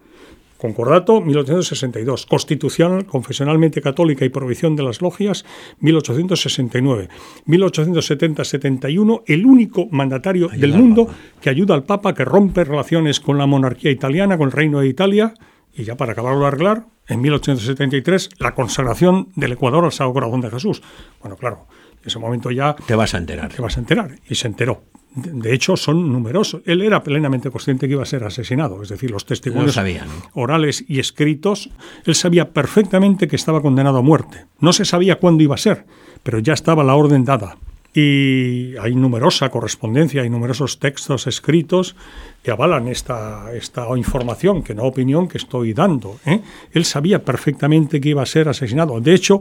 Concordato 0.65 1.21
1862, 1.21 2.25
Constitución 2.25 3.03
confesionalmente 3.03 3.83
católica 3.83 4.25
y 4.25 4.29
prohibición 4.29 4.75
de 4.75 4.81
las 4.81 4.99
logias 4.99 5.45
1869, 5.79 7.07
1870-71, 7.45 9.21
el 9.27 9.45
único 9.45 9.87
mandatario 9.91 10.49
Ayuda 10.49 10.59
del 10.59 10.73
mundo 10.73 11.07
que 11.39 11.51
ayuda 11.51 11.75
al 11.75 11.83
Papa, 11.83 12.15
que 12.15 12.25
rompe 12.25 12.63
relaciones 12.63 13.19
con 13.19 13.37
la 13.37 13.45
monarquía 13.45 13.91
italiana, 13.91 14.39
con 14.39 14.47
el 14.47 14.53
Reino 14.53 14.79
de 14.79 14.87
Italia, 14.87 15.35
y 15.71 15.83
ya 15.83 15.97
para 15.97 16.13
acabarlo 16.13 16.39
de 16.41 16.47
arreglar, 16.47 16.87
en 17.07 17.21
1873, 17.21 18.31
la 18.39 18.55
consagración 18.55 19.29
del 19.35 19.51
Ecuador 19.51 19.85
al 19.85 19.91
Sagrado 19.91 20.13
Corazón 20.13 20.41
de 20.41 20.49
Jesús. 20.49 20.81
Bueno, 21.21 21.37
claro, 21.37 21.67
en 22.01 22.07
ese 22.07 22.17
momento 22.17 22.49
ya 22.49 22.75
Te 22.87 22.95
vas 22.95 23.13
a 23.13 23.19
enterar. 23.19 23.53
te 23.53 23.61
vas 23.61 23.77
a 23.77 23.81
enterar. 23.81 24.15
Y 24.27 24.33
se 24.33 24.47
enteró. 24.47 24.81
De 25.15 25.53
hecho, 25.53 25.77
son 25.77 26.11
numerosos. 26.11 26.61
Él 26.65 26.81
era 26.81 27.01
plenamente 27.01 27.49
consciente 27.49 27.87
que 27.87 27.93
iba 27.93 28.03
a 28.03 28.05
ser 28.05 28.25
asesinado. 28.25 28.83
Es 28.83 28.89
decir, 28.89 29.11
los 29.11 29.25
testimonios 29.25 29.67
Lo 29.67 29.73
sabía, 29.73 30.05
¿no? 30.05 30.11
orales 30.33 30.83
y 30.87 30.99
escritos, 30.99 31.69
él 32.05 32.15
sabía 32.15 32.51
perfectamente 32.51 33.29
que 33.29 33.37
estaba 33.37 33.61
condenado 33.61 33.99
a 33.99 34.01
muerte. 34.01 34.45
No 34.59 34.73
se 34.73 34.83
sabía 34.83 35.15
cuándo 35.15 35.41
iba 35.41 35.55
a 35.55 35.59
ser, 35.59 35.85
pero 36.21 36.39
ya 36.39 36.53
estaba 36.53 36.83
la 36.83 36.95
orden 36.95 37.23
dada. 37.23 37.57
Y 37.93 38.75
hay 38.75 38.93
numerosa 38.93 39.49
correspondencia, 39.49 40.21
hay 40.21 40.29
numerosos 40.29 40.79
textos 40.79 41.27
escritos 41.27 41.95
que 42.43 42.51
avalan 42.51 42.89
esta, 42.89 43.53
esta 43.53 43.87
información, 43.95 44.63
que 44.63 44.75
no 44.75 44.83
opinión 44.83 45.29
que 45.29 45.37
estoy 45.37 45.73
dando. 45.73 46.17
¿eh? 46.25 46.41
Él 46.73 46.83
sabía 46.83 47.23
perfectamente 47.23 48.01
que 48.01 48.09
iba 48.09 48.21
a 48.21 48.25
ser 48.25 48.49
asesinado. 48.49 48.99
De 48.99 49.13
hecho, 49.13 49.39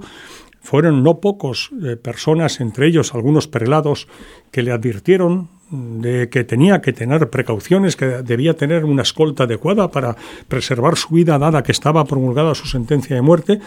fueron 0.60 1.02
no 1.02 1.18
pocos 1.18 1.70
eh, 1.84 1.96
personas, 1.96 2.60
entre 2.60 2.86
ellos 2.86 3.12
algunos 3.12 3.48
prelados, 3.48 4.06
que 4.52 4.62
le 4.62 4.70
advirtieron 4.70 5.48
de 6.00 6.28
que 6.28 6.44
tenía 6.44 6.80
que 6.80 6.92
tener 6.92 7.30
precauciones, 7.30 7.96
que 7.96 8.06
debía 8.06 8.54
tener 8.54 8.84
una 8.84 9.02
escolta 9.02 9.44
adecuada 9.44 9.90
para 9.90 10.16
preservar 10.48 10.96
su 10.96 11.14
vida, 11.14 11.38
dada 11.38 11.62
que 11.62 11.72
estaba 11.72 12.04
promulgada 12.04 12.54
su 12.54 12.66
sentencia 12.66 13.16
de 13.16 13.22
muerte. 13.22 13.60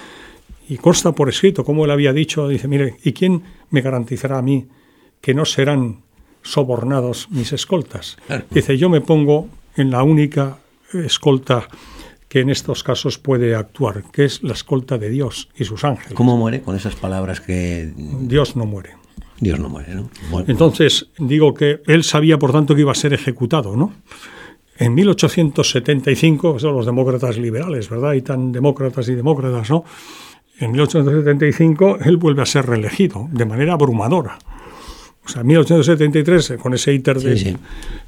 Y 0.69 0.77
consta 0.77 1.13
por 1.13 1.29
escrito, 1.29 1.63
como 1.63 1.85
él 1.85 1.91
había 1.91 2.13
dicho, 2.13 2.47
dice, 2.47 2.67
mire, 2.67 2.95
¿y 3.03 3.13
quién 3.13 3.43
me 3.69 3.81
garantizará 3.81 4.37
a 4.37 4.41
mí 4.41 4.67
que 5.21 5.33
no 5.33 5.45
serán 5.45 6.01
sobornados 6.41 7.29
mis 7.31 7.53
escoltas? 7.53 8.17
Dice, 8.49 8.77
yo 8.77 8.89
me 8.89 9.01
pongo 9.01 9.47
en 9.75 9.91
la 9.91 10.03
única 10.03 10.57
escolta 10.93 11.67
que 12.27 12.41
en 12.41 12.49
estos 12.49 12.83
casos 12.83 13.17
puede 13.17 13.55
actuar, 13.55 14.03
que 14.11 14.25
es 14.25 14.43
la 14.43 14.53
escolta 14.53 14.97
de 14.97 15.09
Dios 15.09 15.49
y 15.55 15.63
sus 15.63 15.83
ángeles. 15.83 16.13
¿Cómo 16.13 16.37
muere 16.37 16.61
con 16.61 16.75
esas 16.75 16.95
palabras 16.95 17.39
que 17.39 17.93
Dios 17.95 18.55
no 18.55 18.65
muere. 18.65 18.95
Dios 19.39 19.59
no 19.59 19.69
muere, 19.69 19.93
¿no? 19.95 20.09
Bueno, 20.31 20.45
Entonces, 20.49 21.07
digo 21.19 21.53
que 21.53 21.81
él 21.87 22.03
sabía, 22.03 22.39
por 22.39 22.51
tanto, 22.51 22.73
que 22.75 22.81
iba 22.81 22.91
a 22.91 22.95
ser 22.95 23.13
ejecutado, 23.13 23.75
¿no? 23.75 23.93
En 24.79 24.93
1875, 24.93 26.59
son 26.59 26.75
los 26.75 26.85
demócratas 26.85 27.37
liberales, 27.37 27.89
¿verdad? 27.89 28.13
Y 28.13 28.21
tan 28.21 28.51
demócratas 28.51 29.07
y 29.09 29.15
demócratas, 29.15 29.69
¿no? 29.69 29.83
En 30.59 30.71
1875 30.71 31.99
él 32.03 32.17
vuelve 32.17 32.41
a 32.41 32.45
ser 32.45 32.65
reelegido 32.65 33.27
de 33.31 33.45
manera 33.45 33.73
abrumadora. 33.73 34.39
O 35.25 35.29
sea, 35.29 35.41
en 35.41 35.47
1873, 35.47 36.51
eh, 36.51 36.57
con 36.57 36.73
ese 36.73 36.93
íter 36.93 37.19
de, 37.19 37.37
Sí, 37.37 37.45
sí. 37.51 37.57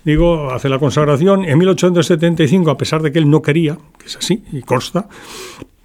digo, 0.06 0.52
hace 0.52 0.70
la 0.70 0.80
consagración. 0.80 1.44
En 1.44 1.58
1875, 1.58 2.72
a 2.72 2.78
pesar 2.78 3.02
de 3.02 3.12
que 3.12 3.20
él 3.20 3.30
no 3.30 3.42
quería, 3.42 3.78
que 3.98 4.06
es 4.08 4.16
así, 4.16 4.44
y 4.52 4.62
consta, 4.62 5.08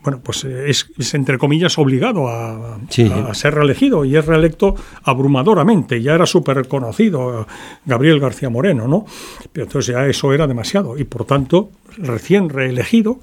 bueno, 0.04 0.20
pues 0.22 0.44
eh, 0.44 0.68
es, 0.68 0.90
es, 0.98 1.14
entre 1.14 1.38
comillas 1.38 1.78
obligado 1.78 2.28
a, 2.28 2.78
Sí. 2.90 3.10
a 3.10 3.34
ser 3.34 3.54
reelegido 3.54 4.04
y 4.04 4.16
es 4.16 4.24
reelecto 4.24 4.76
abrumadoramente. 5.02 6.00
Ya 6.02 6.14
era 6.14 6.26
súper 6.26 6.68
conocido 6.68 7.40
eh, 7.42 7.44
Gabriel 7.86 8.20
García 8.20 8.50
Moreno, 8.50 8.86
¿no? 8.86 9.06
Pero 9.52 9.64
entonces 9.64 9.94
ya 9.94 10.06
eso 10.06 10.32
era 10.32 10.46
demasiado 10.46 10.98
y 10.98 11.04
por 11.04 11.24
tanto, 11.24 11.70
recién 11.96 12.50
reelegido, 12.50 13.18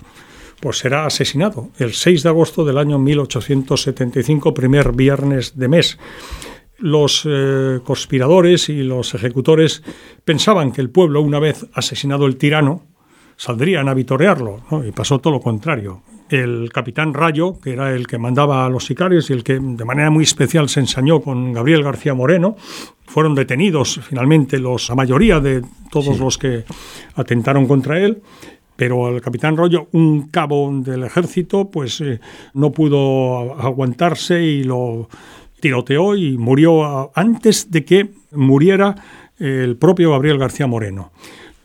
pues 0.60 0.80
será 0.80 1.06
asesinado 1.06 1.70
el 1.78 1.94
6 1.94 2.24
de 2.24 2.30
agosto 2.30 2.66
del 2.66 2.78
año 2.78 3.00
1875, 3.00 4.54
primer 4.54 4.92
viernes 4.92 5.58
de 5.58 5.68
mes 5.68 5.98
los 6.78 7.28
eh, 7.30 7.80
conspiradores 7.84 8.68
y 8.70 8.82
los 8.82 9.14
ejecutores 9.14 9.84
pensaban 10.26 10.72
que 10.72 10.82
el 10.82 10.90
pueblo, 10.90 11.22
una 11.22 11.38
vez 11.40 11.68
asesinado 11.76 12.26
el 12.26 12.38
tirano, 12.38 12.84
saldrían 13.38 13.88
a 13.88 13.94
vitorearlo, 13.94 14.62
¿no? 14.72 14.84
y 14.84 14.92
pasó 14.92 15.20
todo 15.20 15.34
lo 15.34 15.40
contrario. 15.42 16.02
El 16.32 16.72
capitán 16.72 17.14
Rayo, 17.14 17.60
que 17.60 17.74
era 17.74 17.94
el 17.94 18.08
que 18.08 18.18
mandaba 18.18 18.66
a 18.66 18.70
los 18.70 18.86
sicarios 18.86 19.30
y 19.30 19.34
el 19.34 19.44
que 19.44 19.60
de 19.60 19.86
manera 19.86 20.10
muy 20.10 20.24
especial 20.24 20.70
se 20.70 20.80
ensañó 20.80 21.20
con 21.22 21.52
Gabriel 21.52 21.84
García 21.84 22.14
Moreno, 22.14 22.56
fueron 23.06 23.36
detenidos 23.36 24.00
finalmente 24.08 24.58
los, 24.58 24.88
la 24.88 24.96
mayoría 24.96 25.42
de 25.42 25.62
todos 25.92 26.18
los 26.20 26.38
que 26.38 26.64
atentaron 27.16 27.68
contra 27.68 28.00
él, 28.00 28.22
pero 28.78 29.10
el 29.10 29.22
capitán 29.22 29.58
Rollo, 29.58 29.90
un 29.92 30.30
cabo 30.30 30.72
del 30.74 31.04
ejército, 31.04 31.70
pues 31.70 32.00
eh, 32.00 32.22
no 32.54 32.72
pudo 32.72 33.60
aguantarse 33.62 34.42
y 34.42 34.64
lo 34.64 35.10
tiroteó 35.60 36.16
y 36.16 36.38
murió 36.38 36.84
a- 36.86 37.12
antes 37.14 37.70
de 37.70 37.84
que 37.84 38.10
muriera 38.32 38.96
el 39.38 39.76
propio 39.76 40.12
Gabriel 40.12 40.38
García 40.38 40.66
Moreno. 40.68 41.12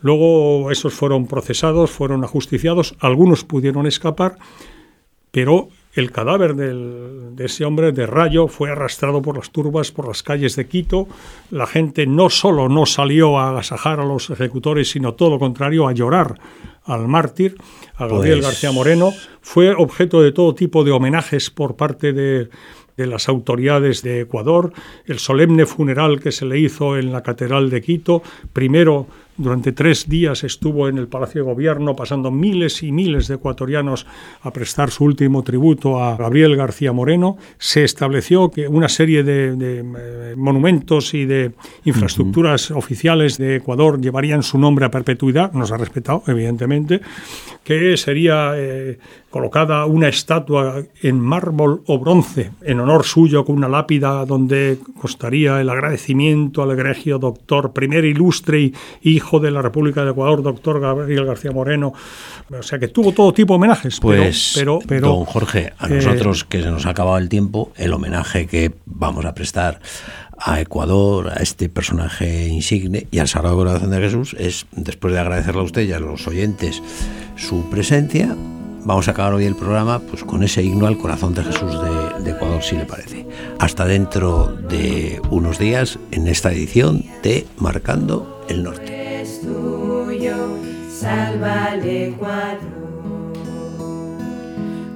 Luego 0.01 0.71
esos 0.71 0.95
fueron 0.95 1.27
procesados, 1.27 1.91
fueron 1.91 2.23
ajusticiados, 2.25 2.95
algunos 3.01 3.45
pudieron 3.45 3.87
escapar, 3.87 4.37
pero 5.31 5.69
el 5.95 6.13
cadáver 6.13 6.55
del- 6.55 7.35
de 7.35 7.47
ese 7.47 7.65
hombre 7.65 7.93
de 7.93 8.07
Rayo 8.07 8.49
fue 8.49 8.71
arrastrado 8.71 9.23
por 9.23 9.37
las 9.37 9.51
turbas, 9.51 9.91
por 9.93 10.07
las 10.07 10.23
calles 10.23 10.55
de 10.57 10.67
Quito. 10.69 11.09
La 11.51 11.67
gente 11.67 12.07
no 12.07 12.29
solo 12.29 12.69
no 12.69 12.85
salió 12.85 13.39
a 13.39 13.51
agasajar 13.51 14.01
a 14.01 14.05
los 14.05 14.29
ejecutores, 14.29 14.91
sino 14.91 15.15
todo 15.15 15.31
lo 15.31 15.39
contrario, 15.39 15.89
a 15.89 15.93
llorar 15.93 16.39
al 16.85 17.09
mártir, 17.09 17.57
a 17.97 18.07
Gabriel 18.07 18.39
Pues- 18.41 18.47
García 18.47 18.73
Moreno. 18.73 19.13
Fue 19.41 19.75
objeto 19.75 20.21
de 20.21 20.33
todo 20.33 20.55
tipo 20.55 20.85
de 20.85 20.93
homenajes 20.93 21.49
por 21.51 21.77
parte 21.77 22.13
de, 22.13 22.51
de 22.99 23.07
las 23.07 23.29
autoridades 23.31 24.03
de 24.03 24.21
Ecuador. 24.21 24.73
El 25.07 25.19
solemne 25.19 25.65
funeral 25.65 26.21
que 26.21 26.31
se 26.33 26.45
le 26.45 26.59
hizo 26.59 26.99
en 26.99 27.11
la 27.13 27.23
Catedral 27.23 27.71
de 27.71 27.81
Quito, 27.81 28.23
primero 28.53 29.07
durante 29.37 29.73
tres 29.73 30.09
días 30.09 30.45
estuvo 30.45 30.89
en 30.89 30.99
el 30.99 31.09
Palacio 31.09 31.43
de 31.43 31.51
Gobierno, 31.51 31.95
pasando 31.95 32.31
miles 32.31 32.83
y 32.83 32.93
miles 32.93 33.29
de 33.29 33.35
ecuatorianos 33.35 34.07
a 34.43 34.51
prestar 34.51 34.91
su 34.91 35.05
último 35.05 35.43
tributo 35.43 36.03
a 36.03 36.17
Gabriel 36.17 36.57
García 36.57 36.93
Moreno. 36.93 37.37
Se 37.59 37.85
estableció 37.85 38.51
que 38.51 38.69
una 38.69 38.89
serie 38.89 39.23
de, 39.23 39.57
de, 39.57 39.79
eh, 39.81 40.35
monumentos 40.37 41.15
y 41.15 41.27
de 41.27 41.53
infraestructuras 41.85 42.71
oficiales 42.71 43.39
de 43.39 43.57
Ecuador 43.57 44.01
llevarían 44.01 44.43
su 44.43 44.59
nombre 44.59 44.87
a 44.87 44.91
perpetuidad, 44.91 45.53
nos 45.53 45.73
ha 45.73 45.77
respetado, 45.77 46.23
evidentemente, 46.27 47.01
que 47.65 47.97
sería 47.97 48.53
eh, 48.55 48.99
colocada 49.29 49.85
una 49.87 50.09
estatua 50.09 50.85
en 51.03 51.21
mármol 51.21 51.83
o 51.87 51.99
bronce 51.99 52.53
en 52.63 52.81
honor 52.81 53.05
suyo 53.05 53.45
con 53.45 53.57
una 53.57 53.69
lápida 53.69 54.25
donde 54.25 54.79
costaría 54.99 55.61
el 55.61 55.69
agradecimiento 55.69 56.63
al 56.63 56.71
egregio 56.71 57.19
doctor, 57.19 57.73
primer 57.73 58.05
ilustre 58.05 58.61
y 58.61 58.73
hijo 59.03 59.26
de 59.41 59.51
la 59.51 59.61
República 59.63 60.05
de 60.05 60.11
Ecuador, 60.13 60.43
doctor 60.43 60.81
Gabriel 60.81 61.25
García 61.27 61.51
Moreno. 61.51 61.93
O 62.57 62.63
sea 62.63 62.79
que 62.79 62.89
tuvo 62.89 63.13
todo 63.13 63.33
tipo 63.33 63.53
de 63.55 63.57
homenajes. 63.57 63.99
pero- 64.01 64.23
Pues, 64.23 64.53
pero, 64.55 64.79
pero, 64.87 65.09
don 65.09 65.25
Jorge, 65.25 65.73
a 65.79 65.87
eh, 65.89 65.97
nosotros 65.97 66.45
que 66.45 66.63
se 66.63 66.71
nos 66.71 66.87
ha 66.87 66.91
acabado 66.91 67.19
el 67.19 67.29
tiempo, 67.29 67.73
el 67.77 67.93
homenaje 67.93 68.47
que 68.47 68.73
vamos 68.87 69.25
a 69.25 69.35
prestar 69.35 69.81
a 70.39 70.61
Ecuador, 70.61 71.31
a 71.31 71.43
este 71.43 71.69
personaje 71.69 72.47
insigne 72.49 73.07
y 73.11 73.19
al 73.19 73.29
Sagrado 73.29 73.57
Corazón 73.57 73.91
de 73.91 73.99
Jesús 74.01 74.37
es, 74.39 74.67
después 74.73 75.13
de 75.15 75.21
agradecerle 75.21 75.61
a 75.63 75.65
usted 75.65 75.83
y 75.89 75.93
a 75.93 75.99
los 75.99 76.27
oyentes 76.29 76.83
su 77.37 77.69
presencia, 77.71 78.37
vamos 78.85 79.09
a 79.09 79.13
acabar 79.13 79.33
hoy 79.33 79.45
el 79.47 79.57
programa 79.57 79.99
pues 79.99 80.25
con 80.25 80.43
ese 80.43 80.63
himno 80.63 80.87
al 80.87 80.99
Corazón 80.99 81.35
de 81.35 81.43
Jesús 81.43 81.73
de, 81.83 82.23
de 82.23 82.31
Ecuador, 82.33 82.63
si 82.63 82.77
le 82.77 82.85
parece. 82.85 83.27
Hasta 83.59 83.87
dentro 83.87 84.55
de 84.69 85.21
unos 85.31 85.59
días 85.59 85.99
en 86.13 86.29
esta 86.29 86.53
edición 86.53 87.03
de 87.23 87.47
Marcando 87.59 88.45
el 88.51 88.63
Norte. 88.63 89.06
Es 89.27 89.41
tuyo, 89.41 90.37
salva 90.89 91.65
al 91.73 91.85
Ecuador. 91.85 93.33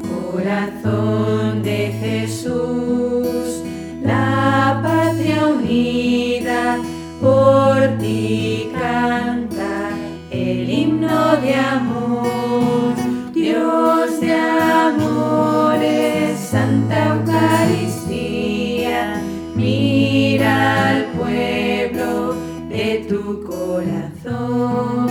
Corazón 0.09 1.62
de 1.64 1.93
Jesús, 2.01 3.62
la 4.03 4.81
patria 4.85 5.47
unida 5.47 6.79
por 7.21 7.99
ti 7.99 8.71
canta. 8.73 9.90
el 10.31 10.71
himno 10.71 11.37
de 11.43 11.55
amor, 11.55 12.95
Dios 13.35 14.21
de 14.21 14.33
amores, 14.87 16.38
Santa 16.38 16.99
Eucaristía, 17.16 18.99
mira 19.57 20.90
al 20.90 21.05
pueblo 21.19 22.37
de 22.69 23.05
tu 23.09 23.43
corazón. 23.43 23.89
Todo 24.61 25.10